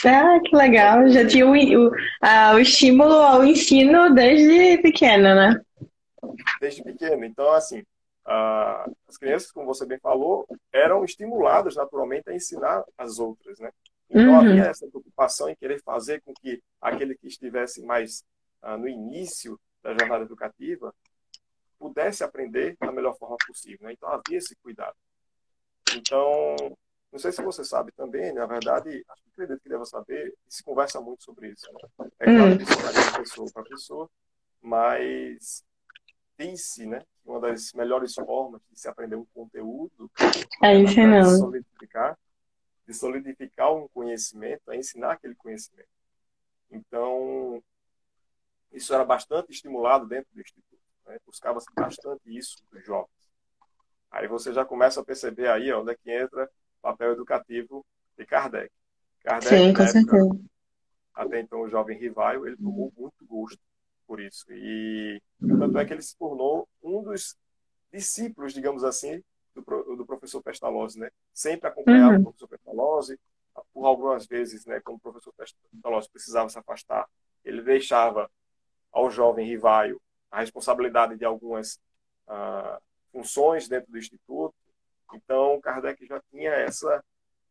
Ah, 0.06 0.40
que 0.44 0.56
legal. 0.56 1.08
Já 1.10 1.28
tinha 1.28 1.46
o, 1.46 1.52
o, 1.54 1.92
a, 2.22 2.54
o 2.56 2.60
estímulo 2.60 3.14
ao 3.14 3.46
ensino 3.46 4.14
desde 4.14 4.82
pequeno, 4.82 5.36
né? 5.36 5.62
Desde 6.60 6.84
pequeno. 6.84 7.24
Então, 7.24 7.52
assim, 7.52 7.84
ah, 8.26 8.90
as 9.08 9.18
crianças, 9.18 9.52
como 9.52 9.66
você 9.66 9.86
bem 9.86 10.00
falou, 10.00 10.48
eram 10.72 11.04
estimuladas 11.04 11.76
naturalmente 11.76 12.30
a 12.30 12.34
ensinar 12.34 12.84
as 12.98 13.20
outras, 13.20 13.60
né? 13.60 13.72
Então 14.10 14.34
uhum. 14.34 14.40
havia 14.40 14.66
essa 14.66 14.88
preocupação 14.88 15.50
em 15.50 15.56
querer 15.56 15.82
fazer 15.82 16.22
com 16.22 16.34
que 16.34 16.62
aquele 16.82 17.16
que 17.16 17.28
estivesse 17.28 17.82
mais 17.82 18.24
ah, 18.62 18.78
no 18.78 18.88
início 18.88 19.60
da 19.82 19.98
jornada 19.98 20.24
educativa 20.26 20.94
pudesse 21.80 22.24
aprender 22.24 22.78
da 22.80 22.92
melhor 22.92 23.18
forma 23.18 23.38
possível, 23.48 23.88
né? 23.88 23.94
Então 23.94 24.10
havia 24.10 24.38
esse 24.38 24.56
cuidado. 24.58 24.96
Então, 25.96 26.56
não 27.12 27.20
sei 27.20 27.32
se 27.32 27.42
você 27.42 27.64
sabe 27.64 27.92
também, 27.94 28.32
na 28.34 28.46
verdade, 28.46 29.04
acho 29.10 29.24
que 29.24 29.30
acredito 29.32 29.62
que 29.62 29.70
deva 29.70 29.86
saber, 29.86 30.34
se 30.48 30.64
conversa 30.64 31.02
muito 31.02 31.24
sobre 31.24 31.50
isso. 31.50 31.68
Né? 31.74 32.10
É 32.20 32.26
claro 32.26 32.58
que 32.58 32.64
isso 32.64 32.80
varia 32.80 33.02
de 33.02 33.18
pessoa 33.18 33.52
para 33.52 33.64
pessoa, 33.64 34.10
mas 34.62 35.64
disse, 36.42 36.86
né, 36.86 37.04
uma 37.26 37.40
das 37.40 37.72
melhores 37.74 38.14
formas 38.16 38.62
de 38.72 38.80
se 38.80 38.88
aprender 38.88 39.16
um 39.16 39.26
conteúdo 39.34 40.10
é 40.64 40.76
ensinando. 40.76 41.30
De 41.30 41.38
solidificar, 41.38 42.20
de 42.88 42.94
solidificar 42.94 43.74
um 43.74 43.88
conhecimento, 43.90 44.72
é 44.72 44.78
ensinar 44.78 45.14
aquele 45.14 45.36
conhecimento. 45.36 45.90
Então, 46.72 47.62
isso 48.72 48.94
era 48.94 49.06
bastante 49.06 49.52
estimulado 49.52 50.08
dentro 50.08 50.30
do 50.34 50.42
Instituto. 50.42 50.82
Né? 51.06 51.18
Buscava-se 51.26 51.68
bastante 51.76 52.22
isso 52.26 52.64
dos 52.72 52.84
jovens. 52.86 53.10
Aí 54.10 54.28
você 54.28 54.52
já 54.52 54.66
começa 54.66 55.00
a 55.00 55.06
perceber 55.06 55.48
aí 55.48 55.72
onde 55.74 55.92
é 55.92 55.96
que 55.96 56.12
entra 56.12 56.46
o 56.46 56.82
papel 56.82 57.14
educativo 57.14 57.86
de 58.18 58.26
Kardec. 58.26 58.72
Kardec 59.24 59.56
Sim, 59.56 59.74
com 59.74 59.88
certeza. 59.88 60.40
Até 61.14 61.40
então 61.40 61.62
o 61.62 61.70
jovem 61.70 61.98
rival, 61.98 62.46
ele 62.48 62.58
tomou 62.58 62.92
muito 62.98 63.26
gosto 63.26 63.60
por 64.12 64.20
isso. 64.20 64.46
E 64.50 65.22
tanto 65.40 65.78
é 65.78 65.86
que 65.86 65.94
ele 65.94 66.02
se 66.02 66.18
tornou 66.18 66.68
um 66.84 67.02
dos 67.02 67.38
discípulos, 67.94 68.54
digamos 68.54 68.84
assim, 68.84 69.24
do, 69.56 69.62
do 69.96 70.06
professor 70.06 70.44
Pestalozzi, 70.44 71.00
né? 71.00 71.10
Sempre 71.34 71.70
acompanhava 71.70 72.16
uhum. 72.16 72.20
o 72.20 72.24
professor 72.24 72.50
Pestalozzi, 72.50 73.18
por 73.74 73.86
algumas 73.86 74.26
vezes, 74.28 74.66
né, 74.66 74.82
como 74.82 74.98
o 74.98 75.00
professor 75.00 75.34
Pestalozzi 75.34 76.10
precisava 76.10 76.50
se 76.50 76.60
afastar, 76.60 77.08
ele 77.46 77.62
deixava 77.62 78.30
ao 78.92 79.10
jovem 79.10 79.48
Rivaio 79.48 80.02
a 80.30 80.42
responsabilidade 80.42 81.18
de 81.18 81.24
algumas 81.24 81.80
uh, 82.28 82.82
funções 83.14 83.70
dentro 83.70 83.90
do 83.94 83.98
instituto. 83.98 84.54
Então, 85.14 85.62
Kardec 85.62 86.06
já 86.06 86.22
tinha 86.30 86.52
essa 86.52 87.02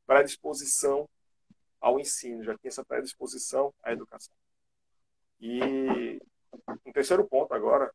predisposição 0.07 1.09
ao 1.81 1.99
ensino, 1.99 2.45
já 2.45 2.53
tinha 2.59 2.69
essa 2.69 2.85
predisposição 2.85 3.73
à 3.83 3.93
educação. 3.93 4.35
E 5.41 6.21
um 6.85 6.93
terceiro 6.93 7.27
ponto 7.27 7.53
agora, 7.55 7.93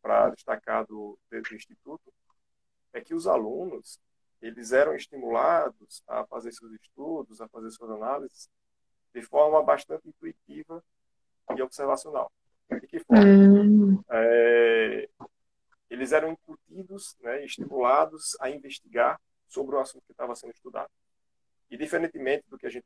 para 0.00 0.30
destacar 0.30 0.86
do, 0.86 1.18
do 1.30 1.54
Instituto, 1.54 2.12
é 2.92 3.00
que 3.00 3.14
os 3.14 3.26
alunos 3.26 4.00
eles 4.40 4.72
eram 4.72 4.94
estimulados 4.94 6.02
a 6.06 6.24
fazer 6.26 6.52
seus 6.52 6.72
estudos, 6.72 7.40
a 7.40 7.48
fazer 7.48 7.70
suas 7.70 7.90
análises 7.90 8.48
de 9.12 9.22
forma 9.22 9.62
bastante 9.62 10.08
intuitiva 10.08 10.82
e 11.56 11.62
observacional. 11.62 12.30
De 12.70 12.86
que 12.86 13.00
forma? 13.00 13.24
Hum. 13.24 14.04
É, 14.10 15.08
eles 15.90 16.12
eram 16.12 16.32
incutidos, 16.32 17.16
né, 17.20 17.44
estimulados 17.44 18.36
a 18.40 18.50
investigar 18.50 19.20
sobre 19.48 19.74
o 19.74 19.80
assunto 19.80 20.04
que 20.04 20.12
estava 20.12 20.36
sendo 20.36 20.52
estudado. 20.52 20.90
E 21.70 21.76
diferentemente 21.76 22.44
do 22.48 22.58
que 22.58 22.66
a 22.66 22.70
gente 22.70 22.84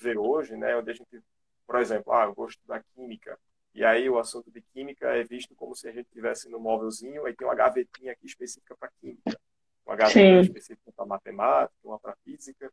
vê 0.00 0.16
hoje, 0.16 0.56
né, 0.56 0.76
onde 0.76 0.90
a 0.90 0.94
gente, 0.94 1.22
por 1.66 1.76
exemplo, 1.76 2.12
ah, 2.12 2.24
eu 2.24 2.34
vou 2.34 2.46
estudar 2.46 2.84
química, 2.94 3.38
e 3.74 3.84
aí 3.84 4.08
o 4.08 4.18
assunto 4.18 4.50
de 4.52 4.62
química 4.62 5.08
é 5.08 5.24
visto 5.24 5.54
como 5.56 5.74
se 5.74 5.88
a 5.88 5.92
gente 5.92 6.08
tivesse 6.12 6.48
no 6.48 6.60
móvelzinho, 6.60 7.26
aí 7.26 7.34
tem 7.34 7.46
uma 7.46 7.56
gavetinha 7.56 8.12
aqui 8.12 8.24
específica 8.24 8.76
para 8.78 8.88
química, 9.00 9.36
uma 9.84 9.96
gavetinha 9.96 10.42
Sim. 10.44 10.48
específica 10.48 10.92
para 10.94 11.04
matemática, 11.04 11.74
uma 11.82 11.98
para 11.98 12.14
física. 12.24 12.72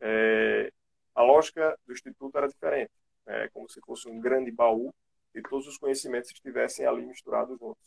É, 0.00 0.72
a 1.14 1.22
lógica 1.22 1.78
do 1.86 1.92
instituto 1.92 2.36
era 2.36 2.48
diferente, 2.48 2.90
é 3.24 3.48
como 3.50 3.70
se 3.70 3.80
fosse 3.80 4.08
um 4.08 4.18
grande 4.18 4.50
baú 4.50 4.92
e 5.32 5.40
todos 5.42 5.68
os 5.68 5.78
conhecimentos 5.78 6.30
estivessem 6.32 6.84
ali 6.84 7.06
misturados 7.06 7.56
juntos. 7.58 7.86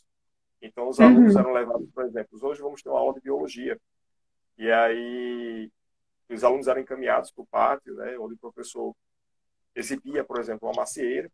Então 0.61 0.87
os 0.87 0.99
alunos 0.99 1.35
uhum. 1.35 1.41
eram 1.41 1.51
levados, 1.51 1.89
por 1.91 2.05
exemplo, 2.05 2.39
hoje 2.41 2.61
vamos 2.61 2.81
ter 2.81 2.89
uma 2.89 2.99
aula 2.99 3.15
de 3.15 3.21
biologia 3.21 3.77
e 4.57 4.71
aí 4.71 5.69
os 6.29 6.43
alunos 6.43 6.67
eram 6.67 6.79
encaminhados 6.79 7.31
para 7.31 7.41
o 7.41 7.47
pátio, 7.47 7.95
né, 7.95 8.17
onde 8.17 8.35
o 8.35 8.37
professor 8.37 8.95
exibia, 9.75 10.23
por 10.23 10.39
exemplo, 10.39 10.69
uma 10.69 10.81
macieira 10.81 11.29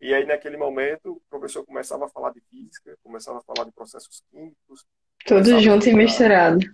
e 0.00 0.12
aí, 0.12 0.26
naquele 0.26 0.56
momento, 0.56 1.12
o 1.12 1.22
professor 1.30 1.64
começava 1.64 2.04
a 2.04 2.08
falar 2.08 2.30
de 2.32 2.40
física, 2.42 2.96
começava 3.02 3.38
a 3.38 3.42
falar 3.42 3.64
de 3.64 3.72
processos 3.72 4.22
químicos. 4.30 4.84
Tudo 5.24 5.58
junto 5.60 5.88
e 5.88 5.94
misturado. 5.94 6.64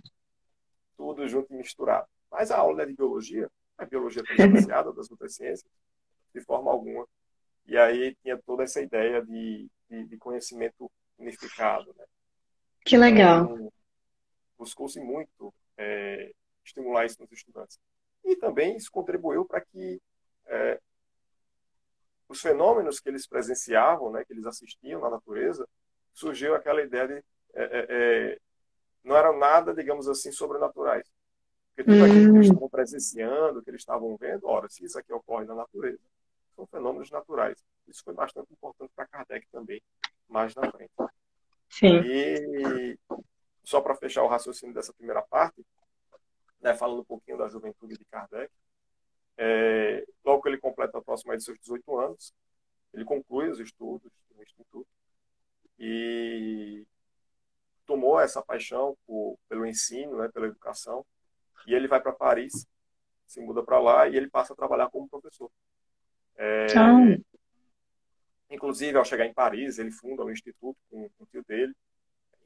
Tudo 0.97 1.29
junto 1.29 1.53
e 1.53 1.57
misturado. 1.57 2.07
Mas 2.31 2.51
a 2.51 2.59
aula 2.59 2.83
é 2.83 2.87
de 2.87 2.95
biologia, 2.95 3.49
a 3.79 3.85
biologia 3.85 4.23
está 4.23 4.45
associada 4.45 4.93
das 4.93 5.11
outras 5.11 5.35
ciências, 5.35 5.71
de 6.35 6.41
forma 6.41 6.71
alguma. 6.71 7.07
E 7.67 7.77
aí 7.77 8.17
tinha 8.23 8.37
toda 8.39 8.65
essa 8.65 8.81
ideia 8.81 9.25
de, 9.25 9.69
de, 9.89 10.05
de 10.05 10.17
conhecimento 10.19 10.91
unificado. 11.17 11.95
Né? 11.97 12.05
Que 12.85 12.97
legal. 12.97 13.45
Então, 13.45 13.73
Buscou-se 14.59 15.01
muito 15.01 15.53
é, 15.77 16.33
estimular 16.65 17.05
isso 17.05 17.21
nos 17.21 17.31
estudantes. 17.33 17.79
E 18.25 18.37
também 18.37 18.77
isso 18.77 18.91
contribuiu 18.91 19.45
para 19.45 19.61
que 19.61 20.01
é, 20.47 20.81
os 22.33 22.41
fenômenos 22.41 22.99
que 22.99 23.09
eles 23.09 23.27
presenciavam, 23.27 24.11
né, 24.11 24.25
que 24.25 24.33
eles 24.33 24.47
assistiam 24.47 25.01
na 25.01 25.11
natureza, 25.11 25.69
surgiu 26.13 26.55
aquela 26.55 26.83
ideia 26.83 27.09
de 27.09 27.15
é, 27.55 27.63
é, 27.63 27.87
é 27.89 28.39
não 29.05 29.17
eram 29.17 29.39
nada, 29.39 29.75
digamos 29.75 30.09
assim, 30.09 30.31
sobrenaturais. 30.31 31.11
Porque 31.75 31.91
tudo 31.91 32.05
aquilo 32.05 32.33
que 32.33 32.39
eles 32.39 32.49
hum. 32.49 32.53
estavam 32.53 32.69
presenciando, 32.69 33.63
que 33.63 33.71
eles 33.71 33.81
estavam 33.81 34.17
vendo, 34.17 34.47
ora, 34.47 34.69
se 34.69 34.85
isso 34.85 34.99
aqui 34.99 35.13
ocorre 35.13 35.45
na 35.45 35.55
natureza, 35.55 35.99
são 36.55 36.67
fenômenos 36.67 37.11
naturais. 37.11 37.59
Isso 37.89 38.05
foi 38.05 38.15
bastante 38.15 38.53
importante 38.53 38.93
para 38.95 39.07
Kardec 39.07 39.47
também, 39.51 39.83
mais 40.29 40.55
na 40.55 40.71
frente. 40.71 40.93
Sim. 41.69 42.01
E 42.05 42.99
só 43.65 43.81
para 43.81 43.95
fechar 43.95 44.23
o 44.23 44.29
raciocínio 44.29 44.75
dessa 44.75 44.93
primeira 44.93 45.23
parte, 45.23 45.65
né, 46.61 46.75
falando 46.75 47.01
um 47.01 47.05
pouquinho 47.05 47.39
da 47.39 47.49
juventude 47.49 47.97
de 47.97 48.05
Kardec, 48.05 48.53
é, 49.45 50.05
logo 50.25 50.41
que 50.41 50.49
ele 50.49 50.59
completa 50.59 50.99
aproximadamente 50.99 51.45
seus 51.45 51.59
18 51.59 51.99
anos, 51.99 52.33
ele 52.95 53.05
conclui 53.05 53.49
os 53.49 53.59
estudos 53.59 54.13
no 54.37 54.43
Instituto. 54.43 54.87
E 55.77 56.87
tomou 57.85 58.21
essa 58.21 58.41
paixão 58.41 58.97
por, 59.05 59.37
pelo 59.49 59.67
ensino, 59.67 60.17
né, 60.19 60.29
pela 60.29 60.47
educação, 60.47 61.05
e 61.67 61.75
ele 61.75 61.89
vai 61.89 62.01
para 62.01 62.13
Paris, 62.13 62.67
se 63.27 63.41
muda 63.41 63.65
para 63.65 63.81
lá 63.81 64.09
e 64.09 64.17
ele 64.17 64.31
passa 64.31 64.53
a 64.53 64.57
trabalhar 64.57 64.89
como 64.91 65.09
professor. 65.09 65.51
É, 66.37 66.67
inclusive, 68.49 68.97
ao 68.97 69.05
chegar 69.05 69.27
em 69.27 69.35
Paris, 69.35 69.79
ele 69.79 69.91
funda 69.91 70.25
um 70.25 70.31
instituto 70.31 70.79
com, 70.89 71.09
com 71.09 71.25
o 71.25 71.27
tio 71.27 71.43
dele. 71.49 71.75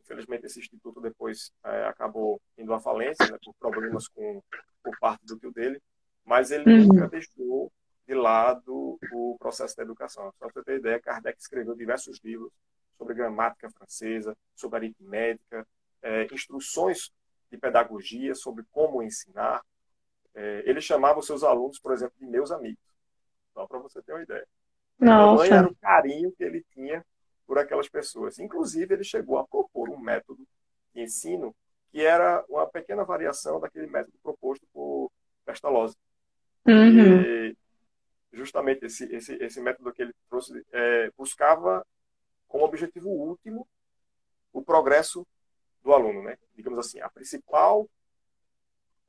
Infelizmente, 0.00 0.46
esse 0.46 0.60
instituto 0.60 0.98
depois 1.00 1.52
é, 1.62 1.84
acabou 1.84 2.40
indo 2.56 2.72
à 2.72 2.80
falência, 2.80 3.30
né, 3.30 3.38
por 3.44 3.54
problemas 3.56 4.08
com, 4.08 4.42
por 4.82 4.98
parte 4.98 5.26
do 5.26 5.38
tio 5.38 5.52
dele 5.52 5.78
mas 6.26 6.50
ele 6.50 6.70
uhum. 6.70 6.88
nunca 6.88 7.08
deixou 7.08 7.72
de 8.06 8.14
lado 8.14 8.98
o 9.12 9.36
processo 9.38 9.76
da 9.76 9.84
educação. 9.84 10.24
Só 10.24 10.32
para 10.38 10.48
você 10.48 10.64
ter 10.64 10.78
ideia, 10.78 11.00
Kardec 11.00 11.40
escreveu 11.40 11.74
diversos 11.74 12.18
livros 12.22 12.52
sobre 12.98 13.14
gramática 13.14 13.70
francesa, 13.70 14.36
sobre 14.54 14.78
aritmética, 14.78 15.66
é, 16.02 16.26
instruções 16.32 17.10
de 17.50 17.56
pedagogia, 17.56 18.34
sobre 18.34 18.64
como 18.70 19.02
ensinar. 19.02 19.62
É, 20.34 20.62
ele 20.66 20.80
chamava 20.80 21.20
os 21.20 21.26
seus 21.26 21.42
alunos, 21.42 21.78
por 21.78 21.92
exemplo, 21.92 22.14
de 22.18 22.26
meus 22.26 22.50
amigos. 22.50 22.82
Só 23.54 23.66
para 23.66 23.78
você 23.78 24.02
ter 24.02 24.12
uma 24.12 24.22
ideia. 24.22 24.46
Nossa. 24.98 25.54
era 25.54 25.68
o 25.68 25.76
carinho 25.76 26.32
que 26.32 26.42
ele 26.42 26.64
tinha 26.72 27.04
por 27.46 27.58
aquelas 27.58 27.88
pessoas. 27.88 28.38
Inclusive, 28.38 28.94
ele 28.94 29.04
chegou 29.04 29.38
a 29.38 29.46
propor 29.46 29.90
um 29.90 29.98
método 29.98 30.46
de 30.94 31.02
ensino 31.02 31.54
que 31.90 32.02
era 32.02 32.44
uma 32.48 32.66
pequena 32.66 33.04
variação 33.04 33.60
daquele 33.60 33.86
método 33.86 34.18
proposto 34.22 34.66
por 34.72 35.10
Pestalozzi. 35.44 35.96
Uhum. 36.66 37.22
E 37.22 37.56
justamente 38.32 38.86
esse, 38.86 39.04
esse, 39.14 39.34
esse 39.36 39.60
método 39.60 39.92
que 39.92 40.02
ele 40.02 40.14
trouxe 40.28 40.64
é, 40.72 41.10
buscava 41.16 41.86
como 42.48 42.64
objetivo 42.64 43.08
último 43.08 43.66
o 44.52 44.62
progresso 44.62 45.26
do 45.82 45.92
aluno, 45.92 46.22
né? 46.22 46.36
Digamos 46.54 46.78
assim, 46.78 47.00
a 47.00 47.08
principal 47.08 47.88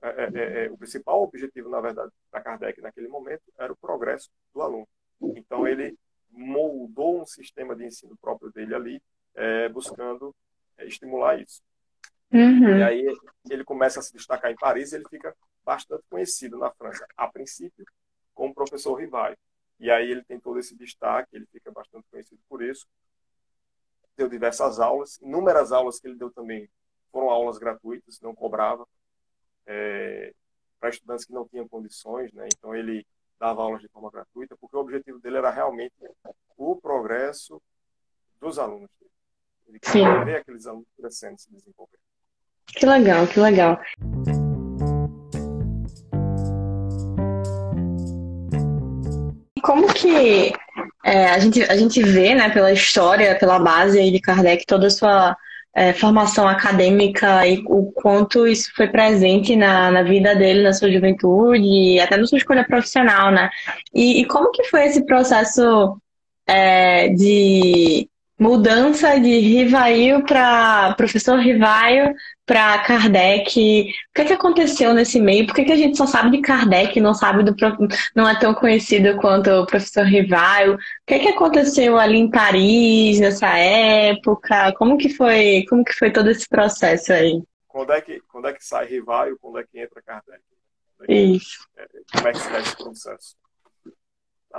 é, 0.01 0.07
é, 0.07 0.29
é, 0.33 0.65
é 0.65 0.71
o 0.71 0.77
principal 0.77 1.23
objetivo, 1.23 1.69
na 1.69 1.81
verdade, 1.81 2.11
da 2.31 2.41
Kardec 2.41 2.79
naquele 2.81 3.07
momento 3.07 3.43
era 3.57 3.73
o 3.73 3.77
progresso 3.77 4.29
do 4.53 4.61
aluno. 4.61 4.87
Então 5.35 5.67
ele 5.67 5.97
moldou 6.29 7.21
um 7.21 7.25
sistema 7.25 7.75
de 7.75 7.85
ensino 7.85 8.15
próprio 8.17 8.51
dele 8.51 8.75
ali, 8.75 9.01
é, 9.33 9.69
buscando 9.69 10.35
estimular 10.79 11.41
isso. 11.41 11.61
Uhum. 12.31 12.77
E 12.77 12.83
aí 12.83 13.17
ele 13.49 13.63
começa 13.63 13.99
a 13.99 14.03
se 14.03 14.13
destacar 14.13 14.51
em 14.51 14.55
Paris, 14.55 14.91
e 14.91 14.97
ele 14.97 15.05
fica 15.09 15.35
bastante 15.67 16.05
conhecido 16.09 16.57
na 16.57 16.71
França, 16.71 17.05
a 17.17 17.27
princípio, 17.27 17.85
como 18.33 18.55
professor 18.55 18.95
Rivaio. 18.95 19.37
E 19.77 19.91
aí 19.91 20.09
ele 20.09 20.23
tem 20.23 20.39
todo 20.39 20.57
esse 20.57 20.73
destaque, 20.73 21.35
ele 21.35 21.45
fica 21.51 21.69
bastante 21.71 22.07
conhecido 22.09 22.39
por 22.47 22.63
isso. 22.63 22.87
Deu 24.15 24.29
diversas 24.29 24.79
aulas, 24.79 25.19
inúmeras 25.21 25.73
aulas 25.73 25.99
que 25.99 26.07
ele 26.07 26.15
deu 26.15 26.31
também 26.31 26.69
foram 27.11 27.29
aulas 27.29 27.57
gratuitas, 27.57 28.21
não 28.21 28.33
cobrava, 28.33 28.87
é, 29.65 30.33
para 30.79 30.89
estudantes 30.89 31.25
que 31.25 31.33
não 31.33 31.45
tinham 31.45 31.67
condições, 31.67 32.31
né? 32.31 32.47
Então 32.57 32.73
ele 32.73 33.05
dava 33.37 33.61
aulas 33.61 33.81
de 33.81 33.89
forma 33.89 34.09
gratuita, 34.09 34.55
porque 34.55 34.75
o 34.75 34.79
objetivo 34.79 35.19
dele 35.19 35.37
era 35.37 35.51
realmente 35.51 35.93
o 36.55 36.75
progresso 36.77 37.61
dos 38.39 38.57
alunos 38.57 38.89
dele. 38.99 39.11
Ele 39.67 39.79
queria 39.79 40.23
ver 40.23 40.35
aqueles 40.37 40.65
alunos 40.65 40.87
crescendo, 40.95 41.37
se 41.37 41.51
desenvolvendo. 41.51 41.99
Que 42.67 42.85
legal, 42.85 43.27
que 43.27 43.39
legal. 43.39 43.77
Como 49.59 49.93
que 49.93 50.53
é, 51.03 51.27
a, 51.27 51.39
gente, 51.39 51.63
a 51.63 51.75
gente 51.75 52.01
vê, 52.01 52.35
né, 52.35 52.49
pela 52.49 52.71
história, 52.71 53.37
pela 53.37 53.59
base 53.59 53.99
aí 53.99 54.11
de 54.11 54.19
Kardec, 54.19 54.65
toda 54.65 54.87
a 54.87 54.91
sua 54.91 55.37
é, 55.75 55.93
formação 55.93 56.47
acadêmica 56.47 57.45
e 57.47 57.63
o 57.67 57.91
quanto 57.91 58.47
isso 58.47 58.71
foi 58.75 58.87
presente 58.87 59.55
na, 59.55 59.91
na 59.91 60.03
vida 60.03 60.35
dele, 60.35 60.63
na 60.63 60.73
sua 60.73 60.91
juventude 60.91 61.63
e 61.63 61.99
até 61.99 62.17
na 62.17 62.25
sua 62.25 62.39
escolha 62.39 62.65
profissional, 62.65 63.31
né? 63.31 63.49
E, 63.93 64.21
e 64.21 64.25
como 64.25 64.51
que 64.51 64.63
foi 64.65 64.85
esse 64.85 65.05
processo 65.05 65.97
é, 66.47 67.09
de 67.09 68.09
mudança 68.39 69.19
de 69.19 69.39
Rivaio 69.39 70.23
para 70.23 70.93
professor 70.95 71.39
Rivaio 71.39 72.13
para 72.45 72.79
Kardec. 72.79 73.51
O 73.51 74.13
que, 74.13 74.21
é 74.21 74.25
que 74.25 74.33
aconteceu 74.33 74.93
nesse 74.93 75.19
meio? 75.19 75.45
Por 75.45 75.55
que, 75.55 75.65
que 75.65 75.71
a 75.71 75.75
gente 75.75 75.97
só 75.97 76.05
sabe 76.05 76.31
de 76.31 76.41
Kardec, 76.41 76.99
não 77.01 77.13
sabe 77.13 77.43
do 77.43 77.55
não 78.15 78.27
é 78.27 78.39
tão 78.39 78.53
conhecido 78.53 79.17
quanto 79.17 79.49
o 79.49 79.65
professor 79.65 80.05
Rivaio? 80.05 80.75
O 80.75 80.77
que, 81.05 81.15
é 81.15 81.19
que 81.19 81.29
aconteceu 81.29 81.97
ali 81.97 82.17
em 82.17 82.29
Paris 82.29 83.19
nessa 83.19 83.49
época? 83.57 84.71
Como 84.73 84.97
que 84.97 85.09
foi? 85.09 85.65
Como 85.67 85.83
que 85.83 85.93
foi 85.93 86.11
todo 86.11 86.29
esse 86.29 86.47
processo 86.47 87.11
aí? 87.11 87.41
Quando 87.67 87.91
é 87.91 88.01
que 88.01 88.21
quando 88.31 88.47
é 88.47 88.53
que 88.53 88.63
sai 88.63 88.87
Rivaio? 88.87 89.37
Quando 89.41 89.59
é 89.59 89.63
que 89.63 89.79
entra 89.79 90.01
Kardec? 90.01 90.41
É 91.07 91.13
Isso. 91.13 91.67
É, 91.75 91.85
como 92.13 92.27
é 92.27 92.31
que 92.31 92.39
se 92.39 92.49
dá 92.49 92.59
esse 92.59 92.77
processo? 92.77 93.35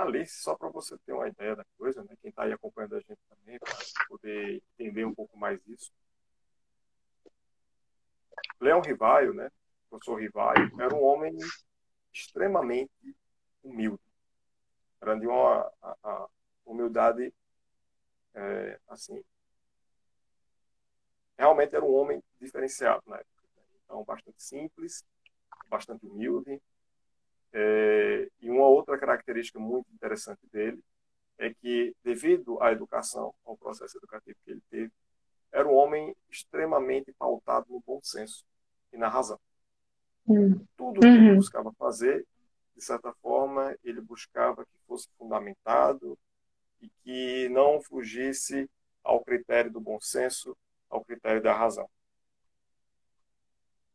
Ali, 0.01 0.25
só 0.27 0.55
para 0.55 0.69
você 0.69 0.97
ter 0.99 1.13
uma 1.13 1.27
ideia 1.27 1.55
da 1.55 1.65
coisa, 1.77 2.03
né? 2.03 2.15
quem 2.21 2.29
está 2.29 2.43
aí 2.43 2.53
acompanhando 2.53 2.95
a 2.95 2.99
gente 2.99 3.19
também, 3.29 3.59
para 3.59 3.73
poder 4.07 4.61
entender 4.77 5.05
um 5.05 5.13
pouco 5.13 5.37
mais 5.37 5.61
disso. 5.63 5.91
Leão 8.59 8.81
Rivaio, 8.81 9.33
né? 9.33 9.47
O 9.85 9.89
professor 9.89 10.15
Rivaio, 10.15 10.81
era 10.81 10.93
um 10.93 11.03
homem 11.03 11.37
extremamente 12.13 12.91
humilde. 13.63 14.03
Era 15.01 15.17
de 15.17 15.27
uma 15.27 15.71
a, 15.81 15.95
a 16.03 16.27
humildade, 16.65 17.33
é, 18.33 18.79
assim, 18.87 19.23
realmente 21.37 21.73
era 21.73 21.85
um 21.85 21.93
homem 21.93 22.21
diferenciado 22.39 23.01
na 23.07 23.15
época. 23.15 23.47
Né? 23.55 23.63
Então, 23.85 24.03
bastante 24.03 24.43
simples, 24.43 25.05
bastante 25.69 26.05
humilde, 26.05 26.61
é, 27.53 28.29
e 28.41 28.49
uma 28.49 28.67
outra 28.67 28.97
característica 28.97 29.59
muito 29.59 29.87
interessante 29.93 30.41
dele 30.51 30.79
é 31.37 31.53
que, 31.53 31.95
devido 32.03 32.61
à 32.61 32.71
educação, 32.71 33.33
ao 33.45 33.57
processo 33.57 33.97
educativo 33.97 34.37
que 34.43 34.51
ele 34.51 34.63
teve, 34.69 34.91
era 35.51 35.67
um 35.67 35.73
homem 35.73 36.15
extremamente 36.29 37.11
pautado 37.13 37.65
no 37.69 37.81
bom 37.85 37.99
senso 38.03 38.45
e 38.93 38.97
na 38.97 39.07
razão. 39.07 39.39
Uhum. 40.27 40.63
Tudo 40.77 40.99
que 40.99 41.07
ele 41.07 41.35
buscava 41.35 41.71
fazer, 41.73 42.25
de 42.75 42.83
certa 42.83 43.11
forma, 43.13 43.75
ele 43.83 43.99
buscava 43.99 44.63
que 44.63 44.77
fosse 44.87 45.07
fundamentado 45.17 46.17
e 46.81 46.89
que 47.03 47.49
não 47.49 47.81
fugisse 47.81 48.69
ao 49.03 49.23
critério 49.23 49.71
do 49.71 49.79
bom 49.79 49.99
senso, 49.99 50.55
ao 50.89 51.03
critério 51.03 51.41
da 51.41 51.53
razão. 51.53 51.89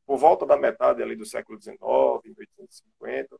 Por 0.06 0.18
volta 0.18 0.44
da 0.44 0.56
metade 0.56 1.02
ali 1.02 1.16
do 1.16 1.24
século 1.24 1.60
XIX, 1.60 1.78
em 2.24 2.28
1850, 2.28 3.36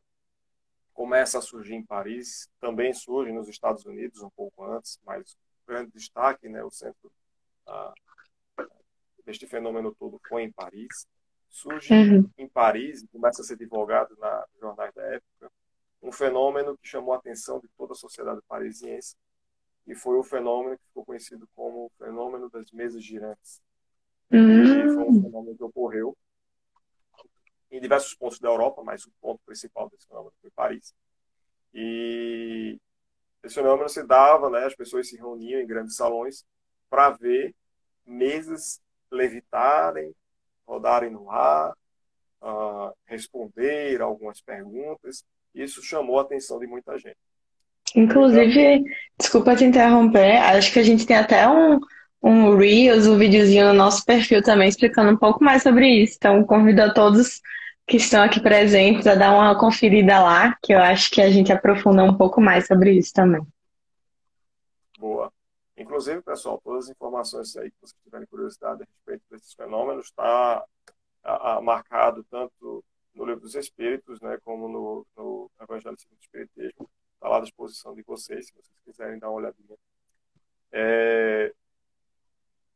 começa 0.93 1.37
a 1.37 1.41
surgir 1.41 1.75
em 1.75 1.85
Paris, 1.85 2.49
também 2.59 2.93
surge 2.93 3.31
nos 3.31 3.47
Estados 3.47 3.85
Unidos 3.85 4.21
um 4.21 4.29
pouco 4.29 4.63
antes, 4.63 4.99
mas 5.05 5.37
grande 5.67 5.91
destaque, 5.91 6.47
né, 6.47 6.63
o 6.63 6.71
centro 6.71 7.11
ah, 7.67 7.93
deste 9.25 9.45
fenômeno 9.47 9.93
todo 9.93 10.19
foi 10.27 10.43
em 10.43 10.51
Paris. 10.51 11.07
Surge 11.49 11.93
uhum. 11.93 12.29
em 12.37 12.47
Paris 12.47 13.01
e 13.01 13.07
começa 13.07 13.41
a 13.41 13.45
ser 13.45 13.57
divulgado 13.57 14.15
na 14.17 14.45
jornais 14.59 14.93
da 14.93 15.03
época 15.03 15.51
um 16.01 16.11
fenômeno 16.11 16.77
que 16.77 16.87
chamou 16.87 17.13
a 17.13 17.17
atenção 17.17 17.59
de 17.59 17.67
toda 17.77 17.93
a 17.93 17.95
sociedade 17.95 18.39
parisiense 18.47 19.15
e 19.87 19.95
foi 19.95 20.17
o 20.17 20.23
fenômeno 20.23 20.77
que 20.77 20.85
ficou 20.87 21.05
conhecido 21.05 21.47
como 21.55 21.85
o 21.85 21.91
fenômeno 21.97 22.49
das 22.49 22.71
mesas 22.71 23.03
girantes. 23.03 23.61
Uhum. 24.31 24.93
foi 24.93 25.03
um 25.03 25.21
fenômeno 25.21 25.55
que 25.55 25.63
ocorreu 25.63 26.15
em 27.75 27.81
diversos 27.81 28.13
pontos 28.15 28.39
da 28.39 28.49
Europa, 28.49 28.83
mas 28.83 29.05
o 29.05 29.11
ponto 29.21 29.39
principal 29.45 29.89
desse 29.89 30.07
fenômeno 30.07 30.33
foi 30.41 30.49
Paris. 30.51 30.93
E 31.73 32.79
esse 33.43 33.55
fenômeno 33.55 33.89
se 33.89 34.01
dava, 34.03 34.49
né, 34.49 34.65
as 34.65 34.75
pessoas 34.75 35.09
se 35.09 35.17
reuniam 35.17 35.59
em 35.59 35.67
grandes 35.67 35.95
salões 35.95 36.45
para 36.89 37.09
ver 37.11 37.53
mesas 38.05 38.81
levitarem, 39.11 40.13
rodarem 40.65 41.11
no 41.11 41.29
ar, 41.29 41.73
uh, 42.41 42.93
responder 43.05 44.01
algumas 44.01 44.41
perguntas. 44.41 45.23
Isso 45.53 45.81
chamou 45.83 46.19
a 46.19 46.21
atenção 46.21 46.59
de 46.59 46.67
muita 46.67 46.97
gente. 46.97 47.17
Inclusive, 47.95 48.83
desculpa 49.17 49.55
te 49.55 49.63
interromper, 49.63 50.37
acho 50.37 50.73
que 50.73 50.79
a 50.79 50.83
gente 50.83 51.05
tem 51.05 51.15
até 51.15 51.47
um, 51.47 51.79
um 52.21 52.57
Reels, 52.57 53.05
um 53.05 53.17
videozinho 53.17 53.67
no 53.67 53.73
nosso 53.73 54.03
perfil 54.03 54.41
também 54.41 54.67
explicando 54.67 55.11
um 55.11 55.17
pouco 55.17 55.43
mais 55.43 55.61
sobre 55.61 55.87
isso. 55.87 56.15
Então, 56.17 56.43
convido 56.43 56.81
a 56.81 56.93
todos 56.93 57.41
que 57.87 57.97
estão 57.97 58.23
aqui 58.23 58.39
presentes 58.39 59.05
a 59.05 59.15
dar 59.15 59.33
uma 59.33 59.57
conferida 59.57 60.19
lá, 60.19 60.57
que 60.61 60.73
eu 60.73 60.79
acho 60.79 61.11
que 61.11 61.21
a 61.21 61.29
gente 61.29 61.51
aprofunda 61.51 62.03
um 62.03 62.17
pouco 62.17 62.41
mais 62.41 62.65
sobre 62.65 62.91
isso 62.93 63.13
também. 63.13 63.41
Boa. 64.97 65.31
Inclusive, 65.77 66.21
pessoal, 66.21 66.59
todas 66.63 66.85
as 66.85 66.91
informações 66.91 67.55
aí 67.57 67.69
que 67.69 67.77
vocês 67.79 68.01
tiverem 68.03 68.25
curiosidade 68.27 68.81
a 68.81 68.85
respeito 68.85 69.23
desses 69.29 69.53
fenômenos 69.53 70.05
está 70.05 70.63
marcado 71.61 72.23
tanto 72.29 72.83
no 73.13 73.25
Livro 73.25 73.41
dos 73.41 73.55
Espíritos, 73.55 74.19
né, 74.21 74.37
como 74.43 74.67
no, 74.67 75.05
no 75.15 75.51
Evangelho 75.61 75.97
segundo 75.97 76.17
o 76.17 76.21
Espiritismo. 76.21 76.89
Está 77.15 77.29
lá 77.29 77.37
à 77.37 77.41
disposição 77.41 77.93
de 77.93 78.03
vocês, 78.03 78.47
se 78.47 78.53
vocês 78.53 78.77
quiserem 78.83 79.19
dar 79.19 79.29
uma 79.29 79.37
olhadinha. 79.37 79.77
É, 80.71 81.53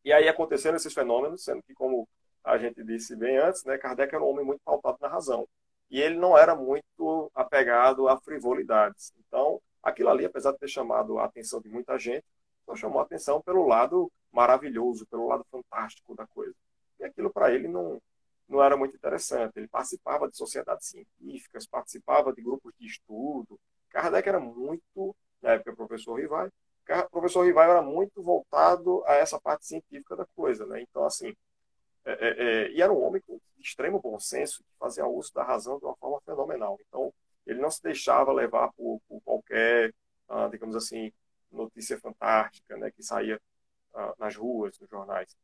e 0.04 0.14
aí 0.14 0.28
aconteceram 0.28 0.78
esses 0.78 0.94
fenômenos, 0.94 1.44
sendo 1.44 1.62
que, 1.64 1.74
como 1.74 2.08
a 2.44 2.58
gente 2.58 2.84
disse 2.84 3.16
bem 3.16 3.38
antes, 3.38 3.64
né, 3.64 3.78
Kardec 3.78 4.14
era 4.14 4.24
um 4.24 4.28
homem 4.28 4.46
muito 4.46 4.62
pautado 4.64 4.98
na 5.02 5.08
razão. 5.08 5.48
E 5.90 6.00
ele 6.00 6.16
não 6.18 6.38
era 6.38 6.56
muito 6.56 7.32
apegado 7.34 8.08
a 8.08 8.20
frivolidades. 8.20 9.14
Então, 9.20 9.62
aquilo 9.82 10.10
ali, 10.10 10.26
apesar 10.26 10.52
de 10.52 10.60
ter 10.60 10.68
chamado 10.68 11.20
a 11.20 11.26
atenção 11.26 11.62
de 11.62 11.70
muita 11.70 11.98
gente, 11.98 12.26
só 12.66 12.76
chamou 12.76 13.00
a 13.00 13.04
atenção 13.04 13.42
pelo 13.42 13.68
lado 13.68 14.12
maravilhoso, 14.32 15.08
pelo 15.08 15.28
lado 15.28 15.46
fantástico 15.52 16.16
da 16.16 16.28
coisa. 16.28 16.56
E 17.00 17.04
aquilo 17.06 17.32
para 17.32 17.52
ele 17.54 17.68
não, 17.68 18.00
não 18.48 18.64
era 18.64 18.78
muito 18.78 18.96
interessante. 18.96 19.54
Ele 19.58 19.68
participava 19.68 20.30
de 20.30 20.38
sociedades 20.38 20.88
científicas, 20.88 21.66
participava 21.66 22.34
de 22.34 22.42
grupos 22.42 22.74
de 22.80 22.86
estudo. 22.86 23.60
Kardec 23.90 24.28
era 24.30 24.40
muito, 24.40 25.16
na 25.42 25.54
época, 25.54 25.76
professor 25.76 26.16
Rivai, 26.16 26.52
professor 27.12 27.44
Rivai 27.46 27.70
era 27.70 27.82
muito 27.82 28.22
voltado 28.22 29.04
a 29.06 29.14
essa 29.14 29.40
parte 29.40 29.66
científica 29.66 30.16
da 30.16 30.26
coisa, 30.36 30.66
né? 30.66 30.82
Então, 30.82 31.06
assim, 31.06 31.36
é, 32.10 32.28
é, 32.28 32.44
é, 32.44 32.72
e 32.72 32.82
era 32.82 32.92
um 32.92 33.04
homem 33.04 33.22
com 33.22 33.40
extremo 33.60 34.00
bom 34.00 34.20
senso, 34.20 34.64
que 34.64 34.78
fazia 34.80 35.06
uso 35.06 35.34
da 35.34 35.44
razão 35.44 35.78
de 35.78 35.86
uma 35.86 35.96
forma 35.96 36.20
fenomenal. 36.22 36.78
Então, 36.88 37.14
ele 37.46 37.60
não 37.60 37.70
se 37.70 37.82
deixava 37.84 38.32
levar 38.32 38.72
por, 38.74 39.02
por 39.08 39.22
qualquer, 39.22 39.94
ah, 40.28 40.48
digamos 40.48 40.76
assim, 40.76 41.12
notícia 41.52 42.00
fantástica, 42.00 42.78
né? 42.78 42.92
Que 42.92 43.04
saía 43.04 43.40
ah, 43.94 44.14
nas 44.18 44.36
ruas, 44.36 44.80
nos 44.80 44.90
jornais. 44.90 45.36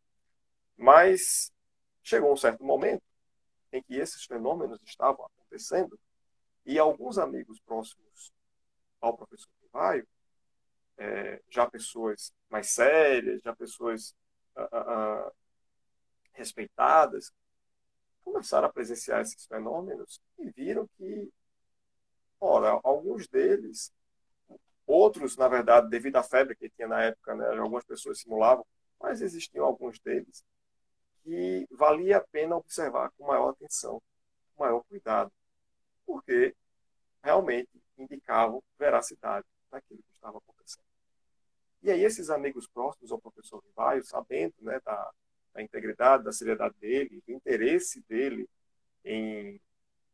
Mas 0.78 1.52
chegou 2.04 2.34
um 2.34 2.38
certo 2.38 2.64
momento 2.64 3.04
em 3.72 3.82
que 3.84 3.96
esses 3.96 4.24
fenômenos 4.26 4.82
estavam 4.84 5.26
acontecendo 5.26 6.00
e 6.66 6.80
alguns 6.80 7.18
amigos 7.18 7.60
próximos 7.60 8.32
ao 9.02 9.16
professor 9.16 9.50
Rivaio 9.62 10.08
é, 10.98 11.42
já 11.50 11.70
pessoas 11.70 12.34
mais 12.50 12.72
sérias, 12.72 13.42
já 13.42 13.56
pessoas 13.56 14.16
ah, 14.56 15.32
respeitadas, 16.36 17.32
começaram 18.24 18.68
a 18.68 18.74
presenciar 18.74 19.22
esses 19.22 19.46
fenômenos 19.46 20.22
e 20.40 20.50
viram 20.50 20.88
que, 20.98 21.32
ora, 22.40 22.80
alguns 22.84 23.28
deles, 23.28 23.94
outros, 24.86 25.38
na 25.38 25.48
verdade, 25.48 25.90
devido 25.90 26.18
à 26.18 26.24
febre 26.24 26.56
que 26.56 26.70
tinha 26.70 26.88
na 26.88 27.04
época, 27.04 27.36
né, 27.36 27.48
algumas 27.58 27.86
pessoas 27.86 28.20
simulavam, 28.20 28.66
mas 29.00 29.22
existiam 29.22 29.66
alguns 29.66 30.00
deles 30.00 30.44
que 31.24 31.68
valia 31.72 32.18
a 32.18 32.22
pena 32.22 32.56
observar 32.56 33.12
com 33.18 33.28
maior 33.28 33.50
atenção, 33.50 34.02
com 34.56 34.64
maior 34.64 34.84
cuidado, 34.84 35.32
porque 36.06 36.56
realmente 37.24 37.70
indicavam 37.98 38.62
veracidade 38.78 39.46
daquilo 39.72 40.02
que 40.04 40.14
estava 40.14 40.38
acontecendo. 40.38 40.86
E 41.82 41.92
aí 41.92 42.04
esses 42.04 42.30
amigos 42.30 42.68
próximos 42.68 43.12
ao 43.12 43.20
professor 43.20 43.64
Rivaio, 43.64 44.04
sabendo 44.04 44.54
né, 44.60 44.80
da, 44.84 45.12
da 45.56 45.64
integridade, 45.64 46.24
da 46.24 46.34
seriedade 46.34 46.76
dele, 46.80 47.24
do 47.26 47.34
interesse 47.34 48.04
dele 48.10 48.48
em, 49.04 49.60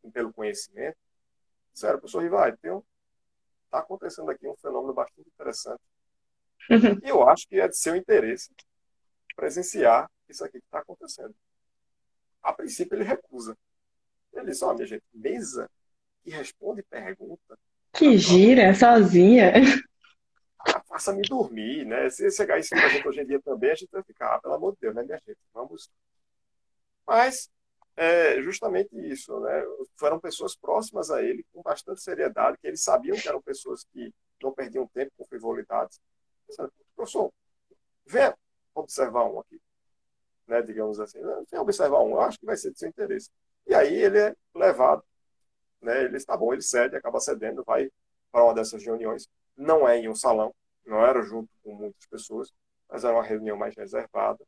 em 0.04 0.12
pelo 0.12 0.32
conhecimento, 0.32 0.98
disseram, 1.74 1.98
professor 1.98 2.22
Rivaio, 2.22 2.58
tem 2.58 2.72
um, 2.72 2.84
está 3.66 3.80
acontecendo 3.80 4.30
aqui 4.30 4.48
um 4.48 4.56
fenômeno 4.58 4.94
bastante 4.94 5.28
interessante. 5.28 5.82
Uhum. 6.70 7.00
E 7.04 7.10
eu 7.10 7.28
acho 7.28 7.48
que 7.48 7.60
é 7.60 7.68
de 7.68 7.76
seu 7.76 7.96
interesse 7.96 8.52
presenciar 9.36 10.10
isso 10.30 10.46
aqui 10.46 10.60
que 10.60 10.66
está 10.66 10.80
acontecendo. 10.80 11.34
A 12.44 12.54
princípio 12.54 12.96
ele 12.96 13.04
recusa. 13.04 13.58
Ele 14.34 14.46
diz, 14.46 14.62
ó, 14.62 14.72
oh, 14.72 14.74
minha 14.76 14.86
gente, 14.86 15.04
mesa 15.14 15.70
que 16.24 16.30
responde 16.30 16.84
pergunta. 16.84 17.58
Que 17.94 18.18
gira, 18.18 18.74
sozinha 18.76 19.54
faça-me 20.88 21.22
dormir, 21.24 21.86
né? 21.86 22.10
Se 22.10 22.30
chegar 22.32 22.60
isso 22.60 22.70
pra 22.70 22.90
gente 22.90 23.08
hoje 23.08 23.22
em 23.22 23.26
dia 23.26 23.42
também, 23.42 23.72
a 23.72 23.76
gente 23.76 23.92
vai 23.92 24.04
ficar, 24.04 24.36
ah, 24.36 24.42
pelo 24.42 24.54
amor 24.56 24.74
de 24.74 24.80
Deus, 24.82 24.96
né, 24.96 25.04
minha 25.04 25.18
gente? 25.18 25.40
Vamos. 25.54 25.90
Mas 27.08 27.50
é 27.96 28.42
justamente 28.42 28.90
isso, 28.96 29.40
né? 29.40 29.64
Foram 29.98 30.20
pessoas 30.20 30.56
próximas 30.56 31.12
a 31.12 31.22
ele, 31.22 31.46
com 31.52 31.62
bastante 31.62 32.02
seriedade, 32.02 32.58
que 32.58 32.68
eles 32.68 32.84
sabiam 32.84 33.18
que 33.18 33.28
eram 33.28 33.42
pessoas 33.42 33.86
que 33.94 34.14
não 34.42 34.52
perdiam 34.52 34.88
tempo 34.88 35.12
com 35.18 35.26
frivolidades. 35.26 36.00
Professor, 36.96 37.32
Vem 38.06 38.34
observar 38.76 39.26
um 39.26 39.40
aqui. 39.40 39.62
Né, 40.48 40.62
digamos 40.62 41.00
assim, 41.00 41.20
vem 41.50 41.60
observar 41.60 42.02
um, 42.02 42.12
eu 42.12 42.22
acho 42.22 42.38
que 42.38 42.46
vai 42.46 42.58
ser 42.58 42.72
de 42.72 42.80
seu 42.80 42.90
interesse. 42.90 43.30
E 43.66 43.74
aí 43.74 43.94
ele 43.94 44.20
é 44.20 44.36
levado, 44.54 45.02
né, 45.82 46.04
ele 46.04 46.18
está 46.18 46.36
bom, 46.36 46.52
ele 46.52 46.62
cede, 46.62 46.96
acaba 46.96 47.22
cedendo, 47.22 47.64
vai 47.64 47.90
para 48.32 48.44
uma 48.44 48.54
dessas 48.54 48.84
reuniões. 48.84 49.30
Não 49.62 49.88
é 49.88 49.98
em 50.00 50.10
um 50.10 50.16
salão, 50.16 50.54
não 50.84 51.06
era 51.06 51.22
junto 51.22 51.50
com 51.64 51.76
muitas 51.76 52.06
pessoas, 52.08 52.52
mas 52.90 53.04
era 53.04 53.14
uma 53.14 53.24
reunião 53.24 53.56
mais 53.56 53.76
reservada, 53.76 54.44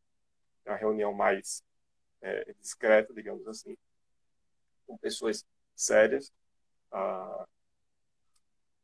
uma 0.65 0.75
reunião 0.75 1.13
mais 1.13 1.63
é, 2.19 2.51
discreta, 2.59 3.13
digamos 3.13 3.47
assim, 3.47 3.77
com 4.87 4.97
pessoas 4.97 5.45
sérias, 5.75 6.33
ah, 6.91 7.45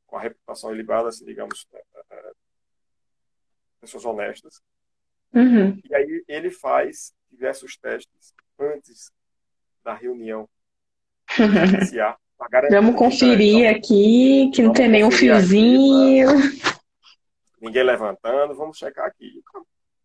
com 0.05 0.17
a 0.17 0.21
reputação 0.21 0.71
elevada, 0.71 1.09
assim, 1.09 1.25
digamos, 1.25 1.67
é, 1.73 1.83
é, 2.11 2.31
pessoas 3.81 4.05
honestas. 4.05 4.61
Uhum. 5.33 5.81
E 5.83 5.95
aí 5.95 6.23
ele 6.27 6.51
faz 6.51 7.11
diversos 7.31 7.75
testes 7.75 8.35
antes 8.59 9.11
da 9.83 9.95
reunião 9.95 10.47
iniciar. 11.73 12.19
Vamos 12.69 12.95
conferir 12.95 13.65
então, 13.65 13.77
aqui, 13.77 14.51
que 14.53 14.61
não 14.61 14.71
tem 14.71 14.87
nenhum 14.87 15.11
fiozinho. 15.11 16.29
Aqui, 16.29 16.61
ninguém 17.61 17.83
levantando, 17.83 18.55
vamos 18.55 18.77
checar 18.77 19.05
aqui. 19.05 19.43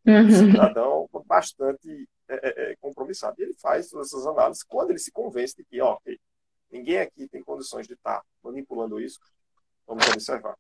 Uhum. 0.07 0.31
cidadão 0.31 1.09
bastante 1.25 2.07
é, 2.29 2.35
é, 2.35 2.73
é, 2.73 2.77
compromissado. 2.77 3.37
E 3.39 3.45
ele 3.45 3.55
faz 3.55 3.89
todas 3.89 4.09
essas 4.09 4.27
análises. 4.27 4.63
Quando 4.63 4.91
ele 4.91 4.99
se 4.99 5.13
convence 5.13 5.57
de 5.57 5.65
que, 5.65 5.81
ó, 5.81 5.95
okay, 5.95 6.19
ninguém 6.71 6.99
aqui 6.99 7.29
tem 7.29 7.43
condições 7.43 7.87
de 7.87 7.95
estar 7.95 8.23
manipulando 8.43 9.01
isso, 9.01 9.19
vamos 9.87 10.07
observar. 10.09 10.57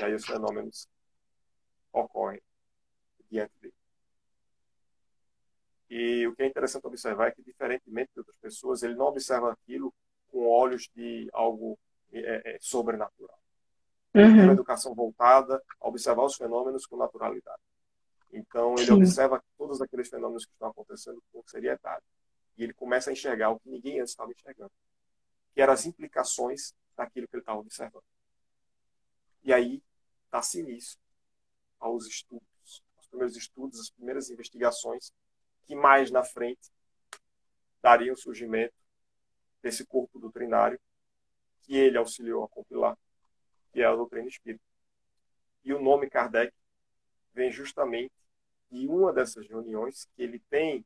E 0.00 0.04
aí 0.04 0.14
os 0.14 0.24
fenômenos 0.24 0.88
ocorrem 1.92 2.40
diante 3.30 3.52
dele. 3.60 3.74
E 5.88 6.26
o 6.26 6.34
que 6.34 6.42
é 6.42 6.46
interessante 6.46 6.86
observar 6.86 7.28
é 7.28 7.30
que, 7.32 7.42
diferentemente 7.42 8.12
de 8.14 8.20
outras 8.20 8.36
pessoas, 8.40 8.82
ele 8.82 8.94
não 8.94 9.06
observa 9.06 9.52
aquilo 9.52 9.92
com 10.30 10.48
olhos 10.48 10.88
de 10.94 11.28
algo 11.32 11.78
é, 12.12 12.54
é, 12.54 12.58
sobrenatural. 12.60 13.38
Uhum. 14.14 14.44
Uma 14.44 14.52
educação 14.52 14.94
voltada 14.94 15.62
a 15.80 15.88
observar 15.88 16.24
os 16.24 16.34
fenômenos 16.34 16.86
com 16.86 16.96
naturalidade. 16.96 17.62
Então, 18.32 18.74
ele 18.74 18.86
Sim. 18.86 18.92
observa 18.92 19.42
todos 19.56 19.80
aqueles 19.80 20.08
fenômenos 20.08 20.44
que 20.44 20.52
estão 20.52 20.68
acontecendo 20.68 21.22
com 21.32 21.42
seriedade. 21.46 22.04
E 22.56 22.64
ele 22.64 22.72
começa 22.74 23.10
a 23.10 23.12
enxergar 23.12 23.50
o 23.50 23.60
que 23.60 23.68
ninguém 23.68 24.00
antes 24.00 24.10
estava 24.10 24.30
enxergando, 24.32 24.72
que 25.52 25.60
eram 25.60 25.72
as 25.72 25.86
implicações 25.86 26.74
daquilo 26.96 27.26
que 27.28 27.36
ele 27.36 27.42
estava 27.42 27.60
observando. 27.60 28.04
E 29.42 29.52
aí, 29.52 29.82
dá-se 30.30 30.60
início 30.60 30.98
aos 31.78 32.06
estudos, 32.06 32.82
aos 32.96 33.06
primeiros 33.08 33.36
estudos, 33.36 33.80
as 33.80 33.90
primeiras 33.90 34.30
investigações, 34.30 35.12
que 35.66 35.74
mais 35.74 36.10
na 36.10 36.22
frente 36.22 36.70
dariam 37.82 38.14
surgimento 38.14 38.74
desse 39.62 39.84
corpo 39.84 40.18
doutrinário 40.18 40.80
que 41.62 41.76
ele 41.76 41.98
auxiliou 41.98 42.44
a 42.44 42.48
compilar, 42.48 42.96
que 43.72 43.80
é 43.80 43.84
a 43.84 43.94
doutrina 43.94 44.28
espírita. 44.28 44.64
E 45.64 45.72
o 45.72 45.80
nome 45.80 46.08
Kardec 46.08 46.52
vem 47.34 47.50
justamente 47.50 48.12
de 48.70 48.86
uma 48.86 49.12
dessas 49.12 49.46
reuniões 49.48 50.08
que 50.16 50.22
ele 50.22 50.38
tem 50.50 50.84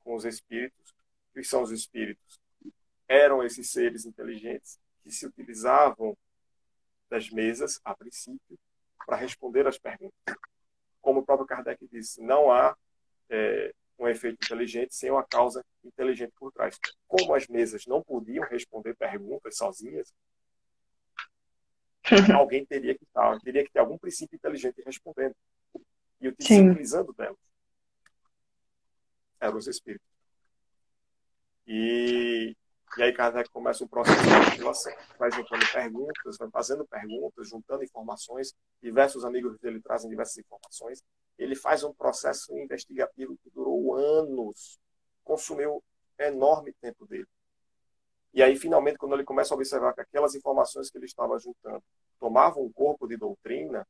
com 0.00 0.14
os 0.14 0.24
espíritos, 0.24 0.94
que 1.32 1.42
são 1.42 1.62
os 1.62 1.70
espíritos, 1.70 2.40
eram 3.08 3.42
esses 3.42 3.70
seres 3.70 4.04
inteligentes 4.04 4.78
que 5.02 5.10
se 5.10 5.26
utilizavam 5.26 6.16
das 7.08 7.30
mesas, 7.30 7.80
a 7.84 7.94
princípio, 7.94 8.58
para 9.06 9.16
responder 9.16 9.66
às 9.66 9.78
perguntas. 9.78 10.14
Como 11.00 11.20
o 11.20 11.24
próprio 11.24 11.46
Kardec 11.46 11.86
disse, 11.88 12.22
não 12.22 12.50
há 12.50 12.76
é, 13.28 13.74
um 13.98 14.08
efeito 14.08 14.38
inteligente 14.44 14.94
sem 14.94 15.10
uma 15.10 15.24
causa 15.24 15.64
inteligente 15.84 16.32
por 16.38 16.52
trás. 16.52 16.78
Como 17.06 17.34
as 17.34 17.46
mesas 17.46 17.86
não 17.86 18.02
podiam 18.02 18.44
responder 18.44 18.94
perguntas 18.96 19.56
sozinhas, 19.56 20.12
alguém 22.36 22.64
teria 22.66 22.96
que 22.96 23.04
estar, 23.04 23.38
teria 23.40 23.64
que 23.64 23.72
ter 23.72 23.78
algum 23.78 23.96
princípio 23.96 24.36
inteligente 24.36 24.82
respondendo 24.84 25.34
e 26.20 26.28
utilizando 26.28 27.12
delas. 27.12 27.38
Eram 29.40 29.58
os 29.58 29.66
espíritos. 29.66 30.06
E, 31.66 32.54
e 32.96 33.02
aí 33.02 33.12
Kardec 33.12 33.48
começa 33.50 33.84
um 33.84 33.88
processo 33.88 34.22
de 34.22 34.50
compilação, 34.50 34.92
vai 35.18 35.30
juntando 35.30 35.64
perguntas, 35.72 36.36
vai 36.38 36.50
fazendo 36.50 36.86
perguntas, 36.86 37.48
juntando 37.48 37.84
informações, 37.84 38.54
diversos 38.82 39.24
amigos 39.24 39.58
dele 39.58 39.80
trazem 39.80 40.10
diversas 40.10 40.38
informações, 40.38 41.02
ele 41.38 41.56
faz 41.56 41.82
um 41.82 41.92
processo 41.92 42.56
investigativo 42.56 43.36
que 43.42 43.50
durou 43.50 43.94
anos, 43.94 44.78
consumiu 45.24 45.82
enorme 46.18 46.72
tempo 46.74 47.06
dele. 47.06 47.26
E 48.32 48.42
aí, 48.42 48.56
finalmente, 48.56 48.98
quando 48.98 49.14
ele 49.14 49.24
começa 49.24 49.54
a 49.54 49.56
observar 49.56 49.94
que 49.94 50.00
aquelas 50.00 50.34
informações 50.34 50.90
que 50.90 50.98
ele 50.98 51.06
estava 51.06 51.38
juntando 51.38 51.82
tomavam 52.18 52.64
um 52.64 52.72
corpo 52.72 53.06
de 53.06 53.16
doutrina 53.16 53.86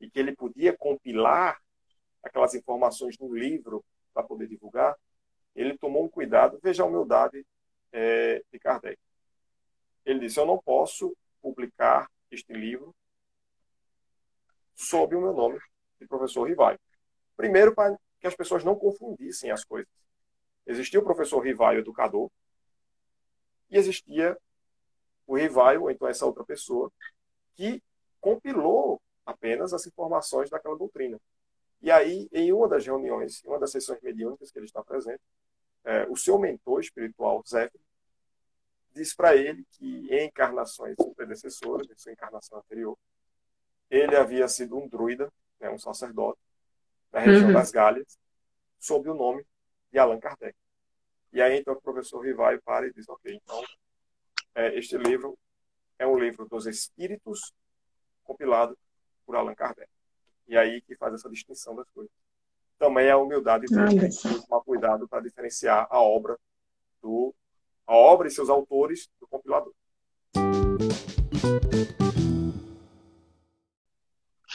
e 0.00 0.10
que 0.10 0.18
ele 0.18 0.34
podia 0.34 0.76
compilar 0.76 1.60
aquelas 2.22 2.54
informações 2.54 3.16
num 3.18 3.32
livro 3.32 3.84
para 4.12 4.24
poder 4.24 4.48
divulgar, 4.48 4.96
ele 5.54 5.78
tomou 5.78 6.04
um 6.04 6.08
cuidado. 6.08 6.58
Veja 6.62 6.82
a 6.82 6.86
humildade 6.86 7.46
é, 7.92 8.42
de 8.52 8.58
Kardec. 8.58 8.98
Ele 10.04 10.20
disse: 10.20 10.40
Eu 10.40 10.46
não 10.46 10.58
posso 10.58 11.16
publicar 11.40 12.10
este 12.30 12.52
livro 12.52 12.94
sob 14.74 15.14
o 15.14 15.20
meu 15.20 15.32
nome 15.32 15.60
professor 16.08 16.44
Rivaio. 16.48 16.78
Primeiro, 17.36 17.74
para 17.74 17.98
que 18.20 18.26
as 18.26 18.34
pessoas 18.34 18.64
não 18.64 18.74
confundissem 18.74 19.50
as 19.50 19.64
coisas. 19.64 19.92
Existia 20.66 21.00
o 21.00 21.04
professor 21.04 21.40
Rivaio, 21.40 21.80
educador, 21.80 22.30
e 23.70 23.76
existia 23.76 24.38
o 25.26 25.36
Rivaio, 25.36 25.82
ou 25.82 25.90
então 25.90 26.08
essa 26.08 26.24
outra 26.24 26.44
pessoa, 26.44 26.90
que 27.54 27.82
compilou 28.20 29.00
apenas 29.26 29.72
as 29.72 29.86
informações 29.86 30.48
daquela 30.48 30.76
doutrina. 30.76 31.20
E 31.82 31.90
aí, 31.90 32.28
em 32.32 32.52
uma 32.52 32.66
das 32.66 32.86
reuniões, 32.86 33.44
em 33.44 33.48
uma 33.48 33.58
das 33.58 33.70
sessões 33.70 34.00
mediúnicas 34.00 34.50
que 34.50 34.58
ele 34.58 34.66
está 34.66 34.82
presente, 34.82 35.20
é, 35.84 36.06
o 36.08 36.16
seu 36.16 36.38
mentor 36.38 36.80
espiritual, 36.80 37.42
Zé, 37.46 37.70
disse 38.94 39.14
para 39.14 39.36
ele 39.36 39.66
que 39.72 40.08
em 40.10 40.26
encarnações 40.26 40.96
predecessoras, 41.14 41.86
em 41.90 41.96
sua 41.96 42.12
encarnação 42.12 42.58
anterior, 42.58 42.96
ele 43.90 44.16
havia 44.16 44.48
sido 44.48 44.78
um 44.78 44.88
druida 44.88 45.30
né, 45.60 45.70
um 45.70 45.78
sacerdote, 45.78 46.38
na 47.12 47.20
região 47.20 47.48
uhum. 47.48 47.54
das 47.54 47.70
Galhas, 47.70 48.18
sob 48.78 49.08
o 49.08 49.14
nome 49.14 49.46
de 49.90 49.98
Allan 49.98 50.18
Kardec. 50.18 50.56
E 51.32 51.40
aí, 51.40 51.58
então, 51.58 51.74
o 51.74 51.80
professor 51.80 52.20
Rivai 52.20 52.58
para 52.58 52.86
e 52.86 52.92
diz, 52.92 53.08
ok, 53.08 53.34
então, 53.34 53.62
é, 54.54 54.78
este 54.78 54.96
livro 54.96 55.36
é 55.98 56.06
um 56.06 56.18
livro 56.18 56.46
dos 56.48 56.66
espíritos 56.66 57.52
compilado 58.22 58.76
por 59.24 59.36
Allan 59.36 59.54
Kardec. 59.54 59.90
E 60.46 60.56
aí 60.56 60.80
que 60.82 60.96
faz 60.96 61.14
essa 61.14 61.30
distinção 61.30 61.74
das 61.74 61.88
coisas. 61.90 62.12
Também 62.78 63.10
a 63.10 63.16
humildade 63.16 63.66
dele, 63.66 64.10
tomar 64.46 64.62
cuidado 64.62 65.08
para 65.08 65.22
diferenciar 65.22 65.86
a 65.88 66.00
obra 66.00 66.38
do 67.00 67.34
a 67.86 67.94
obra 67.94 68.28
e 68.28 68.30
seus 68.30 68.48
autores 68.48 69.08
do 69.20 69.26
compilador. 69.26 69.74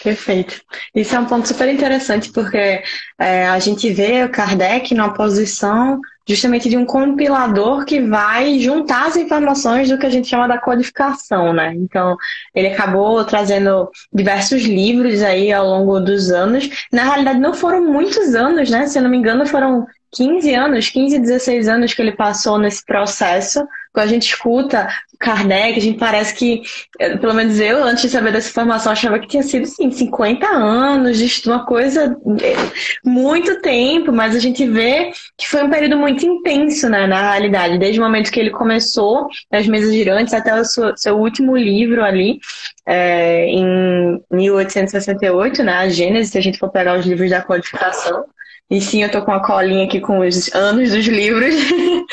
Perfeito. 0.03 0.61
Isso 0.95 1.13
é 1.13 1.19
um 1.19 1.25
ponto 1.25 1.47
super 1.47 1.67
interessante, 1.67 2.31
porque 2.31 2.81
é, 3.17 3.47
a 3.47 3.59
gente 3.59 3.91
vê 3.91 4.23
o 4.23 4.29
Kardec 4.29 4.95
numa 4.95 5.13
posição 5.13 5.99
justamente 6.27 6.69
de 6.69 6.77
um 6.77 6.85
compilador 6.85 7.83
que 7.83 7.99
vai 7.99 8.59
juntar 8.59 9.07
as 9.07 9.17
informações 9.17 9.89
do 9.89 9.97
que 9.97 10.05
a 10.05 10.09
gente 10.09 10.27
chama 10.27 10.47
da 10.47 10.59
codificação, 10.59 11.51
né? 11.51 11.73
Então, 11.75 12.15
ele 12.53 12.67
acabou 12.67 13.25
trazendo 13.25 13.89
diversos 14.13 14.61
livros 14.61 15.21
aí 15.21 15.51
ao 15.51 15.65
longo 15.65 15.99
dos 15.99 16.29
anos. 16.29 16.69
Na 16.93 17.03
realidade, 17.03 17.39
não 17.39 17.53
foram 17.53 17.83
muitos 17.83 18.35
anos, 18.35 18.69
né? 18.69 18.85
Se 18.87 18.99
eu 18.99 19.03
não 19.03 19.09
me 19.09 19.17
engano, 19.17 19.45
foram 19.45 19.85
15 20.11 20.53
anos, 20.53 20.89
15, 20.89 21.19
16 21.19 21.67
anos 21.67 21.93
que 21.93 22.01
ele 22.01 22.15
passou 22.15 22.57
nesse 22.57 22.85
processo. 22.85 23.67
Quando 23.93 24.05
a 24.05 24.09
gente 24.09 24.27
escuta 24.27 24.87
Kardec, 25.19 25.77
a 25.77 25.81
gente 25.81 25.97
parece 25.97 26.33
que, 26.33 26.61
eh, 26.99 27.17
pelo 27.17 27.33
menos 27.33 27.59
eu, 27.59 27.83
antes 27.83 28.03
de 28.03 28.09
saber 28.09 28.31
dessa 28.31 28.49
informação, 28.49 28.91
achava 28.91 29.19
que 29.19 29.27
tinha 29.27 29.43
sido, 29.43 29.65
sim, 29.65 29.91
50 29.91 30.47
anos 30.47 31.17
de 31.17 31.49
uma 31.49 31.65
coisa, 31.65 32.15
eh, 32.41 32.55
muito 33.03 33.61
tempo, 33.61 34.13
mas 34.13 34.35
a 34.35 34.39
gente 34.39 34.65
vê 34.65 35.11
que 35.37 35.47
foi 35.47 35.63
um 35.63 35.69
período 35.69 35.97
muito 35.97 36.25
intenso, 36.25 36.87
né, 36.87 37.05
na 37.05 37.31
realidade, 37.31 37.77
desde 37.77 37.99
o 37.99 38.03
momento 38.03 38.31
que 38.31 38.39
ele 38.39 38.51
começou 38.51 39.27
as 39.51 39.67
mesas 39.67 39.93
girantes 39.93 40.33
até 40.33 40.57
o 40.57 40.63
seu, 40.63 40.95
seu 40.95 41.17
último 41.17 41.57
livro 41.57 42.03
ali, 42.03 42.39
é, 42.85 43.45
em 43.47 44.21
1868, 44.31 45.63
né, 45.63 45.73
a 45.73 45.89
Gênesis, 45.89 46.31
se 46.31 46.37
a 46.37 46.41
gente 46.41 46.57
for 46.57 46.71
pegar 46.71 46.97
os 46.97 47.05
livros 47.05 47.29
da 47.29 47.41
codificação, 47.41 48.23
e 48.69 48.79
sim, 48.79 49.01
eu 49.01 49.09
tô 49.09 49.23
com 49.23 49.31
a 49.31 49.43
colinha 49.43 49.85
aqui 49.85 49.99
com 49.99 50.19
os 50.19 50.53
anos 50.53 50.91
dos 50.91 51.07
livros, 51.07 51.55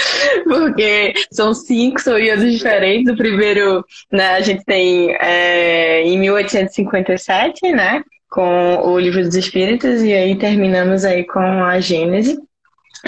porque 0.60 1.14
são 1.30 1.54
cinco, 1.54 1.98
anos 2.08 2.52
diferentes. 2.52 3.12
O 3.12 3.16
primeiro, 3.16 3.84
né, 4.10 4.34
a 4.34 4.40
gente 4.40 4.64
tem 4.64 5.14
é, 5.20 6.02
em 6.02 6.18
1857, 6.18 7.72
né? 7.72 8.02
com 8.28 8.76
o 8.84 8.98
Livro 8.98 9.22
dos 9.22 9.34
Espíritos 9.34 10.02
e 10.02 10.12
aí 10.12 10.36
terminamos 10.36 11.04
aí 11.04 11.24
com 11.24 11.38
a 11.38 11.80
Gênese 11.80 12.38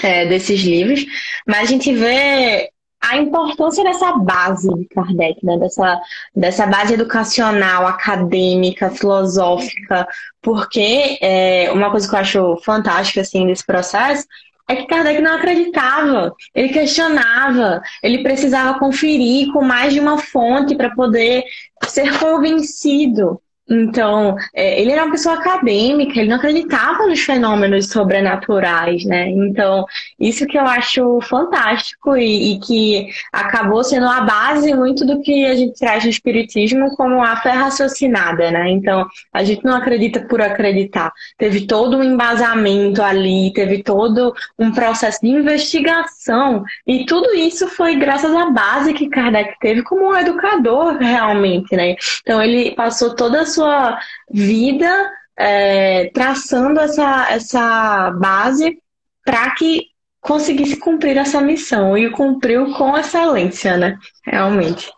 é, 0.01 0.25
desses 0.25 0.61
livros. 0.61 1.05
Mas 1.45 1.63
a 1.63 1.65
gente 1.65 1.93
vê 1.93 2.69
a 3.01 3.17
importância 3.17 3.83
dessa 3.83 4.11
base 4.13 4.67
de 4.73 4.85
Kardec, 4.87 5.45
né? 5.45 5.57
dessa, 5.57 6.01
dessa 6.35 6.67
base 6.67 6.95
educacional, 6.95 7.87
acadêmica, 7.87 8.89
filosófica, 8.89 10.07
porque 10.41 11.17
é, 11.21 11.71
uma 11.71 11.91
coisa 11.91 12.09
que 12.09 12.15
eu 12.15 12.19
acho 12.19 12.57
fantástica 12.63 13.21
assim, 13.21 13.45
desse 13.47 13.65
processo 13.65 14.25
é 14.69 14.75
que 14.75 14.85
Kardec 14.85 15.19
não 15.19 15.33
acreditava, 15.33 16.31
ele 16.53 16.69
questionava, 16.69 17.81
ele 18.03 18.21
precisava 18.21 18.77
conferir 18.77 19.51
com 19.51 19.63
mais 19.63 19.93
de 19.93 19.99
uma 19.99 20.19
fonte 20.19 20.75
para 20.75 20.93
poder 20.93 21.43
ser 21.87 22.19
convencido. 22.19 23.41
Então, 23.69 24.35
é, 24.53 24.81
ele 24.81 24.91
era 24.91 25.03
uma 25.05 25.11
pessoa 25.11 25.35
acadêmica, 25.35 26.19
ele 26.19 26.29
não 26.29 26.37
acreditava 26.37 27.05
nos 27.05 27.19
fenômenos 27.19 27.87
sobrenaturais, 27.89 29.05
né? 29.05 29.29
Então, 29.29 29.85
isso 30.19 30.47
que 30.47 30.57
eu 30.57 30.65
acho 30.65 31.21
fantástico 31.21 32.17
e, 32.17 32.53
e, 32.53 32.59
que 32.59 33.07
acabou 33.31 33.83
sendo 33.83 34.07
a 34.07 34.21
base 34.21 34.73
muito 34.73 35.05
do 35.05 35.21
que 35.21 35.45
a 35.45 35.55
gente 35.55 35.77
traz 35.77 36.03
no 36.03 36.09
Espiritismo 36.09 36.95
como 36.95 37.23
a 37.23 37.35
fé 37.37 37.51
raciocinada, 37.51 38.49
né? 38.49 38.71
Então, 38.71 39.05
a 39.31 39.43
gente 39.43 39.63
não 39.63 39.75
acredita 39.75 40.21
por 40.21 40.41
acreditar. 40.41 41.11
Teve 41.37 41.67
todo 41.67 41.97
um 41.97 42.03
embasamento 42.03 43.03
ali, 43.03 43.53
teve 43.53 43.83
todo 43.83 44.33
um 44.57 44.71
processo 44.71 45.19
de 45.21 45.29
investigação 45.29 46.63
e 46.87 47.05
tudo 47.05 47.35
isso 47.35 47.67
foi 47.67 47.95
graças 47.95 48.33
à 48.33 48.49
base 48.49 48.93
que 48.93 49.09
Kardec 49.09 49.59
teve 49.59 49.83
como 49.83 50.09
um 50.09 50.17
educador 50.17 50.97
realmente, 50.97 51.75
né? 51.75 51.95
Então, 52.21 52.41
ele 52.41 52.71
passou 52.71 53.15
toda 53.15 53.41
a 53.41 53.45
sua 53.45 53.58
sua 53.59 53.99
vida 54.31 55.11
é, 55.35 56.09
traçando 56.11 56.79
essa, 56.79 57.29
essa 57.29 58.11
base 58.11 58.81
para 59.23 59.53
que 59.55 59.87
conseguisse 60.21 60.77
cumprir 60.77 61.17
essa 61.17 61.41
missão 61.41 61.97
e 61.97 62.09
cumpriu 62.11 62.73
com 62.73 62.97
excelência, 62.97 63.77
né? 63.77 63.97
Realmente. 64.23 64.91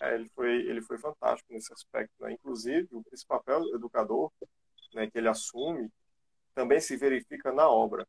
É, 0.00 0.14
ele, 0.14 0.28
foi, 0.34 0.50
ele 0.62 0.80
foi 0.82 0.98
fantástico 0.98 1.52
nesse 1.52 1.72
aspecto. 1.72 2.12
Né? 2.20 2.32
Inclusive, 2.32 2.88
esse 3.12 3.26
papel 3.26 3.62
educador 3.74 4.30
né, 4.94 5.08
que 5.10 5.18
ele 5.18 5.28
assume 5.28 5.88
também 6.54 6.80
se 6.80 6.96
verifica 6.96 7.52
na 7.52 7.68
obra. 7.68 8.06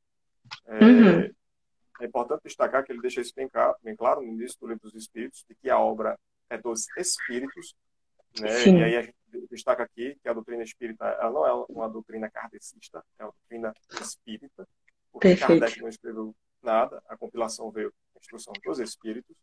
É, 0.65 0.83
uhum. 0.83 1.33
é 2.01 2.05
importante 2.05 2.43
destacar 2.43 2.83
que 2.83 2.91
ele 2.91 3.01
deixa 3.01 3.21
isso 3.21 3.33
bem 3.35 3.47
claro, 3.47 3.75
bem 3.83 3.95
claro 3.95 4.21
no 4.21 4.27
início 4.27 4.59
do 4.59 4.67
Livro 4.67 4.83
dos 4.83 4.95
Espíritos, 4.95 5.45
de 5.47 5.55
que 5.55 5.69
a 5.69 5.79
obra 5.79 6.17
é 6.49 6.57
dos 6.57 6.85
Espíritos 6.97 7.75
né? 8.39 8.67
E 8.67 8.83
aí 8.97 9.13
destaca 9.49 9.83
aqui 9.83 10.17
que 10.21 10.29
a 10.29 10.33
doutrina 10.33 10.63
espírita 10.63 11.05
ela 11.05 11.31
não 11.31 11.45
é 11.45 11.65
uma 11.69 11.89
doutrina 11.89 12.29
kardecista, 12.29 13.03
é 13.17 13.23
uma 13.23 13.33
doutrina 13.33 13.73
espírita, 13.99 14.67
porque 15.11 15.29
Perfeito. 15.29 15.59
Kardec 15.59 15.81
não 15.81 15.89
escreveu 15.89 16.35
nada, 16.61 17.01
a 17.07 17.17
compilação 17.17 17.71
veio 17.71 17.93
a 18.15 18.19
instrução 18.19 18.53
dos 18.63 18.79
espíritos, 18.79 19.35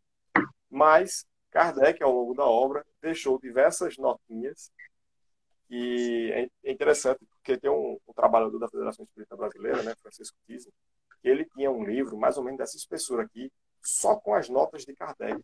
mas 0.69 1.25
Kardec, 1.51 2.01
ao 2.01 2.11
longo 2.11 2.33
da 2.33 2.45
obra, 2.45 2.85
deixou 3.01 3.39
diversas 3.39 3.97
notinhas 3.97 4.71
e 5.69 6.49
é 6.63 6.71
interessante 6.71 7.19
porque 7.25 7.57
tem 7.57 7.69
um, 7.69 7.97
um 8.07 8.13
trabalhador 8.13 8.59
da 8.59 8.67
Federação 8.67 9.03
Espírita 9.05 9.35
Brasileira, 9.35 9.81
né, 9.83 9.95
Francisco 10.01 10.37
Tizzi, 10.45 10.69
que 11.21 11.29
ele 11.29 11.45
tinha 11.45 11.71
um 11.71 11.83
livro 11.83 12.17
mais 12.17 12.37
ou 12.37 12.43
menos 12.43 12.57
dessa 12.57 12.75
espessura 12.75 13.23
aqui, 13.23 13.51
só 13.81 14.15
com 14.15 14.33
as 14.33 14.49
notas 14.49 14.85
de 14.85 14.93
Kardec 14.95 15.41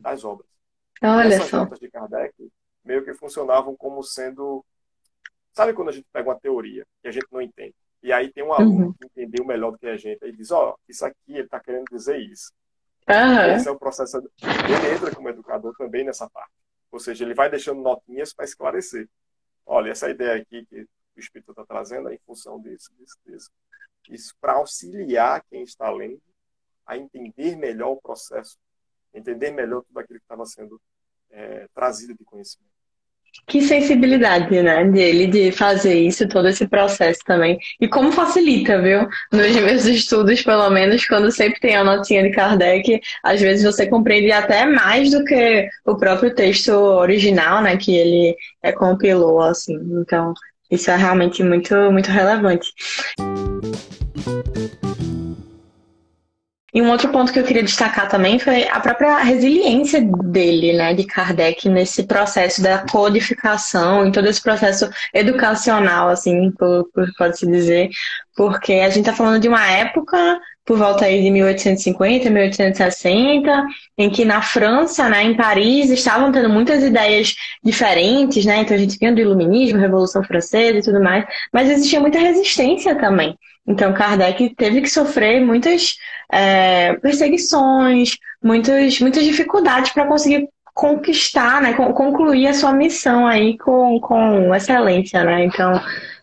das 0.00 0.24
obras. 0.24 0.48
Olha 1.02 1.34
Essas 1.34 1.48
só. 1.48 1.58
notas 1.58 1.78
de 1.78 1.90
Kardec 1.90 2.34
meio 2.90 3.04
que 3.04 3.14
funcionavam 3.14 3.76
como 3.76 4.02
sendo. 4.02 4.64
Sabe 5.52 5.72
quando 5.72 5.90
a 5.90 5.92
gente 5.92 6.06
pega 6.12 6.28
uma 6.28 6.38
teoria 6.38 6.84
e 7.04 7.08
a 7.08 7.12
gente 7.12 7.26
não 7.30 7.40
entende? 7.40 7.74
E 8.02 8.12
aí 8.12 8.32
tem 8.32 8.42
um 8.42 8.52
aluno 8.52 8.86
uhum. 8.86 8.92
que 8.94 9.06
entendeu 9.06 9.44
melhor 9.44 9.70
do 9.70 9.78
que 9.78 9.86
a 9.86 9.96
gente 9.96 10.24
e 10.24 10.32
diz: 10.32 10.50
Ó, 10.50 10.70
oh, 10.70 10.76
isso 10.88 11.04
aqui 11.04 11.16
ele 11.28 11.42
está 11.42 11.60
querendo 11.60 11.84
dizer 11.90 12.18
isso. 12.18 12.52
Uhum. 13.08 13.54
Esse 13.54 13.68
é 13.68 13.70
o 13.70 13.78
processo. 13.78 14.16
Ele 14.18 14.94
entra 14.94 15.14
como 15.14 15.28
educador 15.28 15.74
também 15.76 16.04
nessa 16.04 16.28
parte. 16.28 16.52
Ou 16.90 16.98
seja, 16.98 17.24
ele 17.24 17.34
vai 17.34 17.48
deixando 17.48 17.80
notinhas 17.80 18.32
para 18.32 18.44
esclarecer. 18.44 19.08
Olha, 19.64 19.90
essa 19.90 20.10
ideia 20.10 20.42
aqui 20.42 20.66
que 20.66 20.80
o 21.16 21.20
Espírito 21.20 21.52
está 21.52 21.64
trazendo 21.64 22.08
é 22.08 22.14
em 22.14 22.18
função 22.26 22.60
disso, 22.60 22.90
disso, 22.98 23.16
disso. 23.24 23.50
Isso 24.08 24.34
para 24.40 24.54
auxiliar 24.54 25.44
quem 25.48 25.62
está 25.62 25.88
lendo 25.90 26.20
a 26.84 26.96
entender 26.96 27.54
melhor 27.56 27.92
o 27.92 28.00
processo, 28.00 28.58
entender 29.14 29.52
melhor 29.52 29.82
tudo 29.82 29.98
aquilo 30.00 30.18
que 30.18 30.24
estava 30.24 30.44
sendo 30.46 30.80
é, 31.30 31.68
trazido 31.72 32.14
de 32.14 32.24
conhecimento. 32.24 32.69
Que 33.46 33.60
sensibilidade, 33.60 34.62
né, 34.62 34.84
dele 34.84 35.26
de 35.26 35.50
fazer 35.50 35.94
isso, 35.94 36.28
todo 36.28 36.48
esse 36.48 36.68
processo 36.68 37.20
também. 37.26 37.58
E 37.80 37.88
como 37.88 38.12
facilita, 38.12 38.80
viu? 38.80 39.08
Nos 39.32 39.56
meus 39.56 39.86
estudos, 39.90 40.42
pelo 40.42 40.70
menos, 40.70 41.04
quando 41.06 41.32
sempre 41.32 41.58
tem 41.58 41.74
a 41.74 41.82
notinha 41.82 42.22
de 42.22 42.30
Kardec, 42.30 43.00
às 43.24 43.40
vezes 43.40 43.64
você 43.64 43.86
compreende 43.88 44.30
até 44.30 44.66
mais 44.66 45.10
do 45.10 45.24
que 45.24 45.68
o 45.84 45.96
próprio 45.96 46.32
texto 46.32 46.70
original, 46.70 47.60
né, 47.62 47.76
que 47.76 47.96
ele 47.96 48.36
é, 48.62 48.70
compilou, 48.70 49.40
assim. 49.40 49.76
Então, 50.00 50.32
isso 50.70 50.90
é 50.90 50.96
realmente 50.96 51.42
muito, 51.42 51.74
muito 51.90 52.10
relevante. 52.10 52.68
E 56.72 56.80
um 56.80 56.90
outro 56.90 57.08
ponto 57.08 57.32
que 57.32 57.38
eu 57.38 57.44
queria 57.44 57.62
destacar 57.62 58.08
também 58.08 58.38
foi 58.38 58.68
a 58.68 58.78
própria 58.78 59.18
resiliência 59.18 60.00
dele, 60.00 60.72
né, 60.72 60.94
de 60.94 61.04
Kardec, 61.04 61.68
nesse 61.68 62.04
processo 62.04 62.62
da 62.62 62.78
codificação, 62.78 64.06
em 64.06 64.12
todo 64.12 64.28
esse 64.28 64.42
processo 64.42 64.88
educacional, 65.12 66.08
assim, 66.08 66.52
pode-se 67.18 67.46
dizer, 67.46 67.90
porque 68.36 68.74
a 68.74 68.88
gente 68.88 69.00
está 69.00 69.12
falando 69.12 69.40
de 69.40 69.48
uma 69.48 69.68
época, 69.70 70.40
por 70.64 70.78
volta 70.78 71.04
aí 71.06 71.20
de 71.20 71.30
1850, 71.30 72.30
1860, 72.30 73.66
em 73.98 74.08
que 74.08 74.24
na 74.24 74.40
França, 74.40 75.08
né, 75.08 75.24
em 75.24 75.36
Paris, 75.36 75.90
estavam 75.90 76.30
tendo 76.30 76.48
muitas 76.48 76.84
ideias 76.84 77.34
diferentes, 77.64 78.44
né, 78.44 78.58
então 78.58 78.76
a 78.76 78.80
gente 78.80 78.96
vinha 78.96 79.12
do 79.12 79.20
iluminismo, 79.20 79.80
Revolução 79.80 80.22
Francesa 80.22 80.78
e 80.78 80.82
tudo 80.82 81.02
mais, 81.02 81.24
mas 81.52 81.68
existia 81.68 81.98
muita 81.98 82.20
resistência 82.20 82.94
também. 82.94 83.36
Então, 83.70 83.92
Kardec 83.92 84.54
teve 84.56 84.80
que 84.80 84.90
sofrer 84.90 85.40
muitas 85.40 85.96
é, 86.32 86.94
perseguições, 86.94 88.16
muitas, 88.42 88.98
muitas 89.00 89.24
dificuldades 89.24 89.92
para 89.92 90.06
conseguir 90.06 90.48
conquistar, 90.74 91.60
né, 91.60 91.74
concluir 91.74 92.48
a 92.48 92.54
sua 92.54 92.72
missão 92.72 93.26
aí 93.26 93.56
com, 93.58 94.00
com 94.00 94.54
excelência, 94.54 95.22
né? 95.22 95.44
Então, 95.44 95.80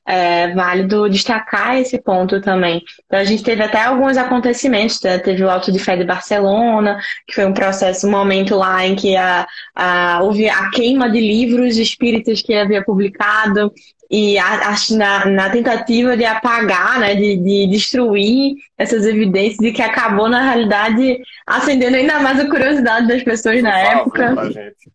é 0.08 0.54
válido 0.54 1.10
destacar 1.10 1.78
esse 1.78 2.02
ponto 2.02 2.42
também. 2.42 2.82
Então, 3.06 3.20
a 3.20 3.26
gente 3.26 3.44
teve 3.44 3.62
até 3.62 3.84
alguns 3.84 4.16
acontecimentos, 4.16 5.02
né? 5.02 5.20
teve 5.20 5.44
o 5.44 5.50
Alto 5.50 5.70
de 5.70 5.80
Fé 5.80 5.98
de 5.98 6.06
Barcelona, 6.06 6.98
que 7.28 7.36
foi 7.36 7.46
um 7.46 7.54
processo, 7.54 8.08
um 8.08 8.12
momento 8.12 8.56
lá 8.56 8.86
em 8.86 8.96
que 8.96 9.18
a, 9.18 9.46
a, 9.76 10.22
houve 10.24 10.48
a 10.50 10.70
queima 10.70 11.10
de 11.10 11.20
livros 11.20 11.78
espíritas 11.78 12.42
que 12.42 12.54
havia 12.54 12.84
publicado, 12.84 13.72
e 14.10 14.38
acho 14.38 14.96
na, 14.96 15.26
na, 15.26 15.50
tentativa 15.50 16.16
de 16.16 16.24
apagar, 16.24 17.00
né, 17.00 17.14
de, 17.16 17.36
de, 17.38 17.68
destruir 17.68 18.56
essas 18.78 19.06
evidências 19.06 19.60
e 19.60 19.72
que 19.72 19.82
acabou 19.82 20.30
na 20.30 20.42
realidade 20.42 21.20
acendendo 21.46 21.98
ainda 21.98 22.20
mais 22.20 22.40
a 22.40 22.50
curiosidade 22.50 23.08
das 23.08 23.24
pessoas 23.24 23.62
na 23.62 23.78
época. 23.78 24.36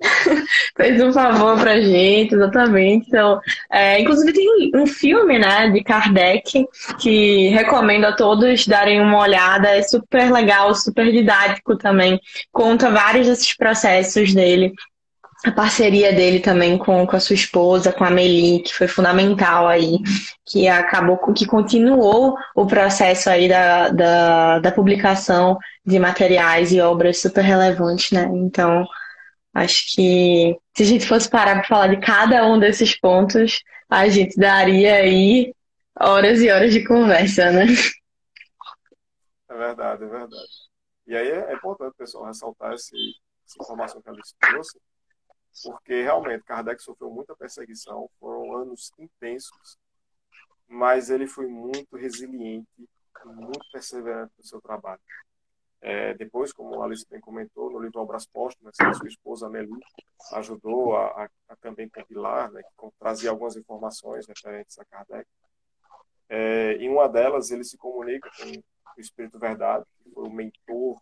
Fez 0.76 1.02
um 1.02 1.12
favor 1.12 1.58
pra 1.58 1.80
gente, 1.80 2.34
exatamente. 2.34 3.08
Então, 3.08 3.40
é, 3.70 4.00
inclusive 4.00 4.32
tem 4.32 4.70
um 4.74 4.86
filme, 4.86 5.38
né, 5.38 5.68
de 5.70 5.82
Kardec 5.82 6.66
que 6.98 7.48
recomendo 7.48 8.04
a 8.04 8.12
todos 8.12 8.66
darem 8.66 9.00
uma 9.00 9.18
olhada. 9.18 9.68
É 9.68 9.82
super 9.82 10.32
legal, 10.32 10.74
super 10.74 11.10
didático 11.12 11.76
também. 11.76 12.18
Conta 12.50 12.90
vários 12.90 13.26
desses 13.26 13.54
processos 13.54 14.32
dele 14.32 14.72
a 15.44 15.50
parceria 15.50 16.12
dele 16.12 16.38
também 16.38 16.78
com, 16.78 17.06
com 17.06 17.16
a 17.16 17.20
sua 17.20 17.34
esposa, 17.34 17.92
com 17.92 18.04
a 18.04 18.10
Meli, 18.10 18.62
que 18.62 18.74
foi 18.74 18.86
fundamental 18.86 19.66
aí, 19.66 19.98
que 20.46 20.68
acabou, 20.68 21.18
que 21.34 21.46
continuou 21.46 22.36
o 22.54 22.66
processo 22.66 23.28
aí 23.28 23.48
da, 23.48 23.88
da, 23.88 24.58
da 24.60 24.72
publicação 24.72 25.58
de 25.84 25.98
materiais 25.98 26.72
e 26.72 26.80
obras 26.80 27.20
super 27.20 27.42
relevantes, 27.42 28.12
né? 28.12 28.30
Então, 28.32 28.86
acho 29.52 29.94
que 29.94 30.56
se 30.74 30.82
a 30.84 30.86
gente 30.86 31.06
fosse 31.06 31.28
parar 31.28 31.56
para 31.56 31.68
falar 31.68 31.86
de 31.88 32.00
cada 32.00 32.46
um 32.46 32.58
desses 32.58 32.98
pontos, 32.98 33.62
a 33.90 34.08
gente 34.08 34.38
daria 34.38 34.94
aí 34.94 35.52
horas 35.98 36.40
e 36.40 36.50
horas 36.50 36.72
de 36.72 36.86
conversa, 36.86 37.50
né? 37.50 37.66
É 39.50 39.54
verdade, 39.54 40.04
é 40.04 40.06
verdade. 40.06 40.52
E 41.06 41.16
aí 41.16 41.28
é 41.28 41.52
importante, 41.52 41.94
pessoal, 41.98 42.26
ressaltar 42.26 42.72
esse, 42.74 42.96
essa 43.44 43.60
informação 43.60 44.00
que 44.00 44.08
a 44.08 44.12
Alice 44.12 44.34
trouxe, 44.40 44.78
porque 45.62 46.02
realmente 46.02 46.44
Kardec 46.44 46.82
sofreu 46.82 47.10
muita 47.10 47.36
perseguição, 47.36 48.08
foram 48.18 48.56
anos 48.56 48.92
intensos, 48.98 49.76
mas 50.66 51.10
ele 51.10 51.26
foi 51.26 51.46
muito 51.46 51.96
resiliente, 51.96 52.88
muito 53.24 53.70
perseverante 53.70 54.32
no 54.38 54.44
seu 54.44 54.60
trabalho. 54.60 55.00
É, 55.80 56.14
depois, 56.14 56.52
como 56.52 56.80
a 56.80 56.84
Alice 56.84 57.04
bem 57.10 57.20
comentou, 57.20 57.70
no 57.70 57.80
livro 57.80 58.00
Obras 58.00 58.24
Póstumas, 58.24 58.76
a 58.80 58.94
sua 58.94 59.08
esposa 59.08 59.46
Amélie 59.46 59.80
ajudou 60.34 60.96
a, 60.96 61.24
a, 61.24 61.28
a 61.48 61.56
também 61.56 61.88
compilar, 61.88 62.52
né, 62.52 62.62
que 62.62 62.90
trazia 63.00 63.30
algumas 63.30 63.56
informações 63.56 64.26
referentes 64.26 64.78
a 64.78 64.84
Kardec. 64.84 65.28
É, 66.28 66.74
em 66.74 66.88
uma 66.88 67.08
delas, 67.08 67.50
ele 67.50 67.64
se 67.64 67.76
comunica 67.76 68.30
com 68.30 68.48
o 68.96 69.00
Espírito 69.00 69.38
Verdade, 69.38 69.84
que 70.02 70.10
foi 70.10 70.28
o 70.28 70.32
mentor 70.32 71.00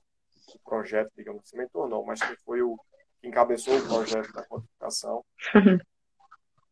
do 0.52 0.58
projeto, 0.64 1.12
digamos 1.14 1.42
assim, 1.44 1.58
mentor 1.58 1.88
não, 1.88 2.02
mas 2.04 2.20
que 2.20 2.34
foi 2.42 2.62
o 2.62 2.78
que 3.20 3.28
encabeçou 3.28 3.76
o 3.78 3.86
projeto 3.86 4.32
da 4.32 4.44
codificação. 4.44 5.24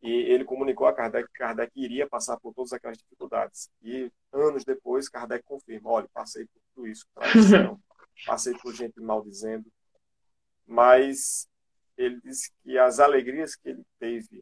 E 0.01 0.09
ele 0.09 0.45
comunicou 0.45 0.87
a 0.87 0.93
Kardec 0.93 1.27
que 1.27 1.39
Kardec 1.39 1.71
iria 1.75 2.07
passar 2.07 2.39
por 2.39 2.53
todas 2.53 2.71
aquelas 2.71 2.97
dificuldades. 2.97 3.69
E 3.81 4.09
anos 4.31 4.63
depois, 4.63 5.09
Kardec 5.09 5.43
confirma: 5.43 5.89
olha, 5.91 6.07
passei 6.13 6.45
por 6.45 6.61
tudo 6.73 6.87
isso, 6.87 7.05
passei 8.25 8.57
por 8.59 8.73
gente 8.73 8.99
maldizendo. 9.01 9.69
Mas 10.65 11.49
ele 11.97 12.21
disse 12.21 12.49
que 12.63 12.77
as 12.77 12.99
alegrias 13.01 13.57
que 13.57 13.69
ele 13.69 13.85
teve, 13.99 14.41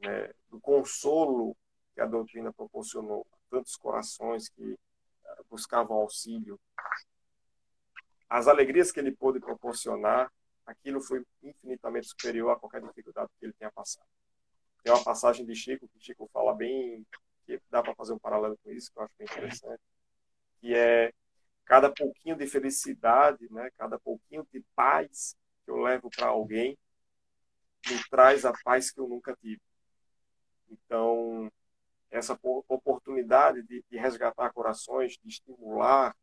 né, 0.00 0.30
do 0.48 0.58
consolo 0.58 1.54
que 1.94 2.00
a 2.00 2.06
doutrina 2.06 2.50
proporcionou 2.54 3.26
a 3.32 3.36
tantos 3.50 3.76
corações 3.76 4.48
que 4.48 4.72
eh, 4.72 5.42
buscavam 5.50 5.98
auxílio, 5.98 6.58
as 8.30 8.48
alegrias 8.48 8.90
que 8.90 8.98
ele 8.98 9.12
pôde 9.12 9.38
proporcionar, 9.40 10.32
aquilo 10.66 11.00
foi 11.00 11.24
infinitamente 11.42 12.08
superior 12.08 12.50
a 12.50 12.56
qualquer 12.56 12.82
dificuldade 12.82 13.30
que 13.38 13.46
ele 13.46 13.52
tenha 13.54 13.70
passado. 13.70 14.06
Tem 14.82 14.92
uma 14.92 15.04
passagem 15.04 15.46
de 15.46 15.54
Chico, 15.54 15.88
que 15.88 16.00
Chico 16.00 16.28
fala 16.32 16.54
bem, 16.54 17.06
que 17.46 17.60
dá 17.70 17.82
para 17.82 17.94
fazer 17.94 18.12
um 18.12 18.18
paralelo 18.18 18.58
com 18.62 18.70
isso, 18.70 18.90
que 18.92 18.98
eu 18.98 19.04
acho 19.04 19.14
bem 19.18 19.26
interessante, 19.30 19.82
que 20.60 20.74
é 20.74 21.12
cada 21.64 21.90
pouquinho 21.90 22.36
de 22.36 22.46
felicidade, 22.46 23.46
né, 23.50 23.70
cada 23.78 23.98
pouquinho 23.98 24.46
de 24.52 24.62
paz 24.74 25.36
que 25.64 25.70
eu 25.70 25.76
levo 25.76 26.10
para 26.10 26.26
alguém, 26.26 26.76
me 27.88 28.02
traz 28.10 28.44
a 28.44 28.52
paz 28.64 28.90
que 28.90 29.00
eu 29.00 29.08
nunca 29.08 29.36
tive. 29.40 29.60
Então, 30.68 31.50
essa 32.10 32.38
oportunidade 32.68 33.62
de, 33.62 33.84
de 33.90 33.96
resgatar 33.96 34.52
corações, 34.52 35.16
de 35.22 35.28
estimular 35.28 36.14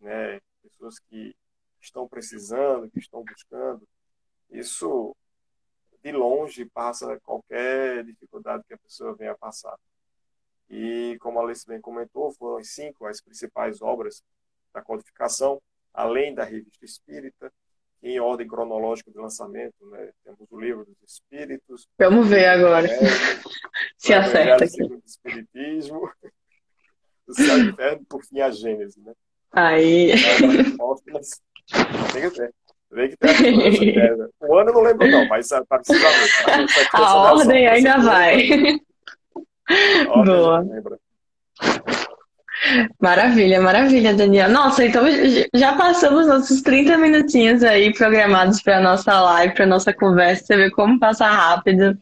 né, 0.00 0.40
pessoas 0.62 0.98
que 0.98 1.34
estão 1.84 2.08
precisando, 2.08 2.90
que 2.90 2.98
estão 2.98 3.24
buscando, 3.24 3.86
isso 4.50 5.14
de 6.02 6.12
longe 6.12 6.64
passa 6.66 7.20
qualquer 7.20 8.04
dificuldade 8.04 8.64
que 8.66 8.74
a 8.74 8.78
pessoa 8.78 9.14
venha 9.14 9.36
passar. 9.36 9.76
E 10.68 11.16
como 11.20 11.38
a 11.38 11.42
Alice 11.42 11.66
bem 11.66 11.80
comentou, 11.80 12.32
foram 12.32 12.58
as 12.58 12.68
cinco 12.70 13.06
as 13.06 13.20
principais 13.20 13.82
obras 13.82 14.22
da 14.72 14.80
codificação, 14.80 15.60
além 15.92 16.34
da 16.34 16.44
revista 16.44 16.84
espírita, 16.84 17.52
em 18.02 18.18
ordem 18.18 18.46
cronológica 18.46 19.10
de 19.10 19.18
lançamento, 19.18 19.74
né? 19.90 20.10
temos 20.24 20.50
o 20.50 20.58
livro 20.58 20.86
dos 20.86 21.12
Espíritos. 21.12 21.86
Vamos 21.98 22.28
ver 22.28 22.46
agora 22.46 22.88
se 23.98 24.14
acerta 24.14 24.64
aqui. 24.64 24.82
O 24.82 25.02
Espiritismo, 25.04 26.10
o 27.28 27.34
Céu 27.34 27.58
Inferno, 27.58 28.04
por 28.06 28.24
fim 28.24 28.40
a 28.40 28.50
Gênese. 28.50 29.00
Né? 29.00 29.12
Aí. 29.52 30.12
Tem 32.12 32.22
que 32.22 32.30
ter. 32.30 32.52
Vê 32.92 33.08
que 33.08 33.16
tem 33.16 33.30
o 34.40 34.58
ano 34.58 34.70
eu 34.70 34.74
não 34.74 34.82
lembro 34.82 35.06
não, 35.08 35.26
mas 35.28 35.48
tá 35.48 35.64
precisamente. 35.68 36.80
A 36.92 37.14
ordem 37.14 37.66
ainda 37.68 37.98
vai. 37.98 38.48
Boa. 40.24 40.66
Maravilha, 43.00 43.60
maravilha, 43.60 44.12
Daniel. 44.12 44.50
Nossa, 44.50 44.84
então 44.84 45.04
já 45.54 45.74
passamos 45.76 46.26
nossos 46.26 46.60
30 46.62 46.98
minutinhos 46.98 47.62
aí 47.62 47.92
programados 47.94 48.60
para 48.60 48.80
nossa 48.80 49.18
live, 49.20 49.54
para 49.54 49.66
nossa 49.66 49.92
conversa. 49.92 50.44
Você 50.44 50.56
vê 50.56 50.70
como 50.70 50.98
passa 50.98 51.26
rápido. 51.26 51.96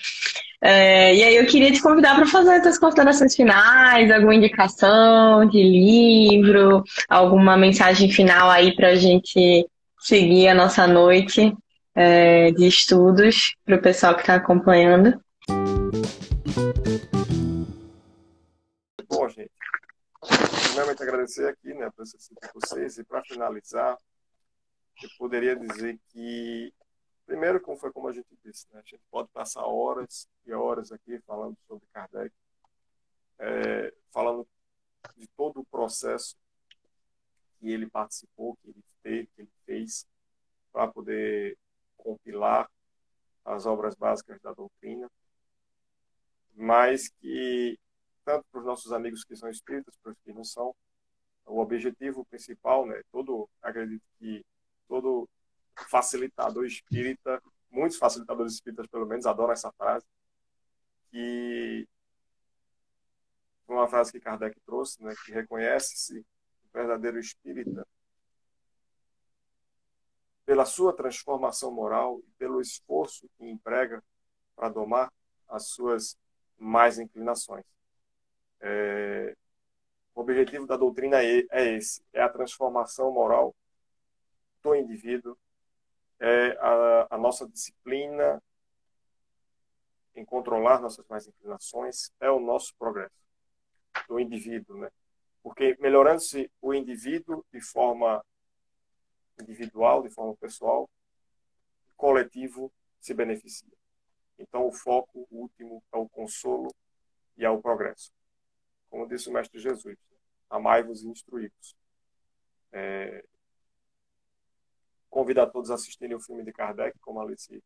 É, 0.61 1.14
e 1.14 1.23
aí 1.23 1.37
eu 1.37 1.47
queria 1.47 1.73
te 1.73 1.81
convidar 1.81 2.16
para 2.16 2.27
fazer 2.27 2.57
as 2.66 2.79
considerações 2.79 3.35
finais, 3.35 4.11
alguma 4.11 4.35
indicação 4.35 5.47
de 5.47 5.62
livro, 5.62 6.83
alguma 7.09 7.57
mensagem 7.57 8.11
final 8.11 8.51
aí 8.51 8.75
para 8.75 8.88
a 8.88 8.97
gente 8.97 9.66
seguir 10.01 10.49
a 10.49 10.55
nossa 10.55 10.87
noite 10.87 11.55
é, 11.94 12.51
de 12.53 12.66
estudos 12.66 13.57
para 13.64 13.77
o 13.77 13.83
pessoal 13.83 14.14
que 14.14 14.21
está 14.21 14.35
acompanhando. 14.35 15.21
Bom, 19.09 19.29
gente, 19.29 19.51
primeiramente 20.68 21.03
agradecer 21.03 21.49
aqui 21.49 21.75
né, 21.75 21.88
por 21.97 22.05
vocês 22.55 22.99
e 22.99 23.05
para 23.05 23.23
finalizar, 23.25 23.97
eu 25.03 25.09
poderia 25.18 25.57
dizer 25.57 25.99
que, 26.12 26.73
primeiro, 27.29 27.61
como 27.61 27.77
foi 27.77 27.93
como 27.93 28.09
a 28.09 28.12
gente 28.12 28.35
disse, 28.43 28.67
né, 28.73 28.81
a 28.81 28.83
gente 28.83 29.03
pode 29.11 29.29
passar 29.29 29.62
horas 29.67 30.27
e 30.47 30.53
horas 30.53 30.91
aqui 30.91 31.21
falando 31.27 31.55
sobre 31.67 31.87
Kardec, 31.93 32.35
é, 33.38 33.93
falando 34.11 34.49
de 35.14 35.29
todo 35.37 35.61
o 35.61 35.64
processo 35.67 36.35
que 37.61 37.71
ele 37.71 37.88
participou, 37.88 38.57
que 38.57 38.71
ele 38.71 38.83
teve, 39.03 39.27
que 39.27 39.43
ele 39.43 39.51
fez, 39.67 40.07
para 40.73 40.91
poder 40.91 41.59
compilar 41.99 42.67
as 43.45 43.67
obras 43.67 43.95
básicas 43.95 44.41
da 44.41 44.55
doutrina, 44.55 45.11
mas 46.55 47.11
que, 47.21 47.79
tanto 48.25 48.47
para 48.51 48.61
os 48.61 48.67
nossos 48.67 48.91
amigos 48.91 49.23
que 49.23 49.37
são 49.37 49.51
espíritas, 49.51 49.95
para 50.03 50.12
os 50.12 50.19
que 50.25 50.33
não 50.33 50.45
são, 50.45 50.75
o 51.45 51.61
objetivo 51.61 52.25
principal, 52.25 52.87
né, 52.87 53.03
todo, 53.12 53.49
acredito 53.61 54.03
que 54.19 54.43
todo 54.88 55.29
facilitador 55.85 56.64
espírita, 56.64 57.43
muitos 57.71 57.99
facilitadores 57.99 58.55
espíritas, 58.55 58.87
pelo 58.87 59.07
menos, 59.07 59.27
adoram 59.27 59.53
essa 59.53 59.73
frase, 59.73 60.07
que 61.11 61.87
uma 63.69 63.87
frase 63.87 64.12
que 64.12 64.21
Kardec 64.21 64.59
trouxe, 64.61 65.03
né, 65.03 65.14
que 65.25 65.33
reconhece-se 65.33 66.21
o 66.21 66.73
verdadeiro 66.73 67.19
espírita 67.19 67.87
pela 70.45 70.64
sua 70.64 70.95
transformação 70.95 71.71
moral 71.71 72.21
e 72.21 72.31
pelo 72.38 72.61
esforço 72.61 73.29
que 73.37 73.45
emprega 73.45 74.03
para 74.57 74.71
domar 74.71 75.12
as 75.47 75.69
suas 75.69 76.17
mais 76.57 76.99
inclinações. 76.99 77.64
É, 78.61 79.37
o 80.14 80.21
objetivo 80.23 80.67
da 80.67 80.77
doutrina 80.77 81.23
é, 81.23 81.45
é 81.51 81.77
esse: 81.77 82.03
é 82.12 82.23
a 82.23 82.29
transformação 82.29 83.12
moral 83.12 83.55
do 84.62 84.75
indivíduo, 84.75 85.37
é 86.21 86.59
a, 86.61 87.09
a 87.11 87.19
nossa 87.19 87.49
disciplina 87.49 88.43
em 90.15 90.25
controlar 90.25 90.81
nossas 90.81 91.07
mais 91.07 91.27
inclinações, 91.27 92.11
é 92.21 92.31
o 92.31 92.41
nosso 92.41 92.75
progresso 92.77 93.15
do 94.09 94.19
indivíduo, 94.19 94.79
né? 94.79 94.91
Porque 95.43 95.77
melhorando-se 95.79 96.51
o 96.61 96.75
indivíduo 96.75 97.45
de 97.53 97.61
forma 97.61 98.25
individual, 99.41 100.03
de 100.03 100.11
forma 100.11 100.37
pessoal, 100.37 100.91
coletivo 101.97 102.73
se 103.01 103.15
beneficia. 103.15 103.73
Então, 104.39 104.67
o 104.67 104.73
foco 104.73 105.27
último 105.31 105.83
é 105.93 105.97
o 105.97 106.09
consolo 106.09 106.73
e 107.37 107.45
é 107.45 107.51
o 107.51 107.61
progresso. 107.61 108.13
Como 108.91 109.07
disse 109.07 109.29
o 109.29 109.33
Mestre 109.33 109.61
Jesus, 109.61 109.97
amai-vos 110.51 111.03
e 111.03 111.09
instruí-vos. 111.09 111.77
É... 112.73 113.25
Convido 115.11 115.40
a 115.40 115.47
todos 115.47 115.71
a 115.71 115.75
assistirem 115.75 116.16
o 116.16 116.21
filme 116.21 116.44
de 116.44 116.53
Kardec, 116.53 116.99
como 117.01 117.21
a 117.21 117.25
Alice 117.25 117.62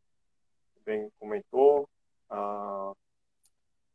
bem 0.85 1.11
comentou. 1.19 1.89
Ah, 2.31 2.93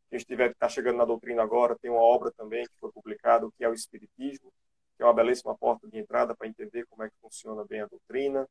quem 0.09 0.17
estiver 0.17 0.51
está 0.51 0.69
chegando 0.69 0.97
na 0.97 1.05
doutrina 1.05 1.43
agora, 1.43 1.77
tem 1.77 1.91
uma 1.91 2.01
obra 2.01 2.31
também 2.31 2.65
que 2.65 2.79
foi 2.79 2.91
publicada, 2.91 3.47
que 3.57 3.63
é 3.63 3.69
o 3.69 3.73
Espiritismo, 3.73 4.51
que 4.95 5.03
é 5.03 5.05
uma 5.05 5.13
belíssima 5.13 5.55
porta 5.57 5.87
de 5.87 5.97
entrada 5.97 6.35
para 6.35 6.47
entender 6.47 6.85
como 6.87 7.03
é 7.03 7.09
que 7.09 7.15
funciona 7.21 7.65
bem 7.65 7.81
a 7.81 7.87
doutrina, 7.87 8.43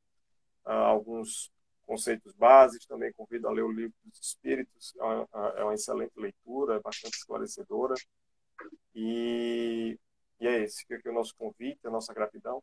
uh, 0.66 0.70
alguns 0.70 1.50
conceitos 1.86 2.34
básicos, 2.34 2.86
também 2.86 3.12
convido 3.12 3.48
a 3.48 3.52
ler 3.52 3.62
o 3.62 3.72
livro 3.72 3.94
dos 4.04 4.20
Espíritos, 4.20 4.94
é 4.98 5.02
uma, 5.02 5.28
é 5.56 5.64
uma 5.64 5.74
excelente 5.74 6.12
leitura, 6.16 6.76
é 6.76 6.80
bastante 6.80 7.16
esclarecedora, 7.16 7.94
e, 8.94 9.98
e 10.40 10.46
é 10.46 10.62
esse, 10.62 10.82
fica 10.82 10.96
aqui 10.96 11.08
o 11.08 11.14
nosso 11.14 11.34
convite, 11.36 11.86
a 11.86 11.90
nossa 11.90 12.12
gratidão. 12.12 12.62